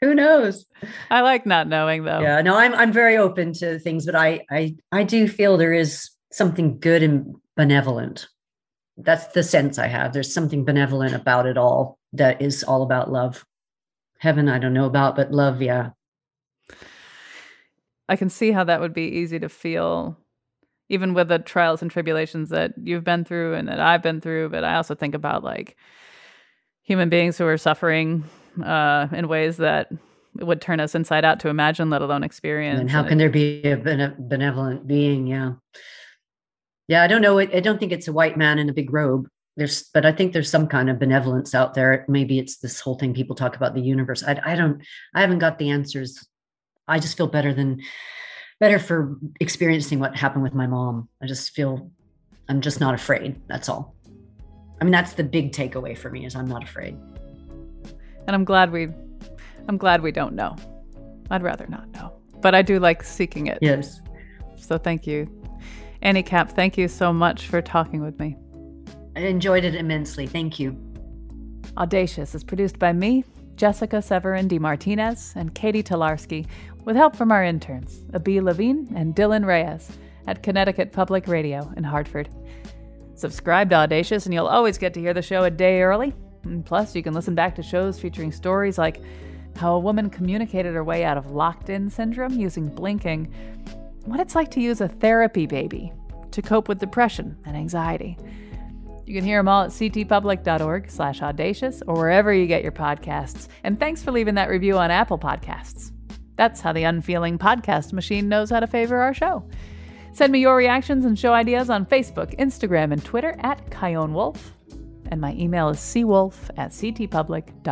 [0.00, 0.66] Who knows?
[1.10, 2.20] I like not knowing though.
[2.20, 5.72] Yeah, no, I'm I'm very open to things, but I I I do feel there
[5.72, 8.28] is something good and benevolent.
[8.96, 10.12] That's the sense I have.
[10.12, 13.44] There's something benevolent about it all that is all about love.
[14.18, 15.90] Heaven, I don't know about, but love, yeah.
[18.08, 20.16] I can see how that would be easy to feel,
[20.88, 24.50] even with the trials and tribulations that you've been through and that I've been through.
[24.50, 25.76] But I also think about like
[26.82, 28.24] human beings who are suffering
[28.62, 29.90] uh, in ways that
[30.36, 32.80] would turn us inside out to imagine, let alone experience.
[32.80, 35.26] And how can there be a benevolent being?
[35.26, 35.52] Yeah.
[36.86, 37.38] Yeah, I don't know.
[37.38, 39.26] I don't think it's a white man in a big robe.
[39.56, 42.04] There's, but I think there's some kind of benevolence out there.
[42.08, 44.22] Maybe it's this whole thing people talk about the universe.
[44.22, 44.82] I, I don't,
[45.14, 46.28] I haven't got the answers.
[46.86, 47.80] I just feel better than,
[48.64, 51.06] better for experiencing what happened with my mom.
[51.22, 51.90] I just feel,
[52.48, 53.38] I'm just not afraid.
[53.46, 53.94] That's all.
[54.80, 56.96] I mean, that's the big takeaway for me is I'm not afraid.
[58.26, 58.88] And I'm glad we,
[59.68, 60.56] I'm glad we don't know.
[61.30, 63.58] I'd rather not know, but I do like seeking it.
[63.60, 64.00] Yes.
[64.56, 65.28] So thank you.
[66.00, 68.34] Annie Cap, thank you so much for talking with me.
[69.14, 70.26] I enjoyed it immensely.
[70.26, 70.74] Thank you.
[71.76, 73.24] Audacious is produced by me,
[73.56, 76.46] Jessica Severin de Martinez, and Katie Tolarski,
[76.84, 79.90] with help from our interns, Abi Levine and Dylan Reyes,
[80.26, 82.28] at Connecticut Public Radio in Hartford.
[83.14, 86.12] Subscribe to Audacious, and you'll always get to hear the show a day early.
[86.42, 89.00] And plus, you can listen back to shows featuring stories like
[89.56, 93.32] how a woman communicated her way out of locked in syndrome using blinking,
[94.04, 95.92] what it's like to use a therapy baby
[96.32, 98.18] to cope with depression and anxiety.
[99.06, 103.48] You can hear them all at ctpublic.org slash audacious or wherever you get your podcasts.
[103.62, 105.92] And thanks for leaving that review on Apple Podcasts.
[106.36, 109.48] That's how the unfeeling podcast machine knows how to favor our show.
[110.12, 114.52] Send me your reactions and show ideas on Facebook, Instagram, and Twitter at Chion Wolf.
[115.10, 117.62] And my email is cwolf at ctpublic.org.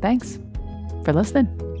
[0.00, 0.38] Thanks
[1.04, 1.71] for listening.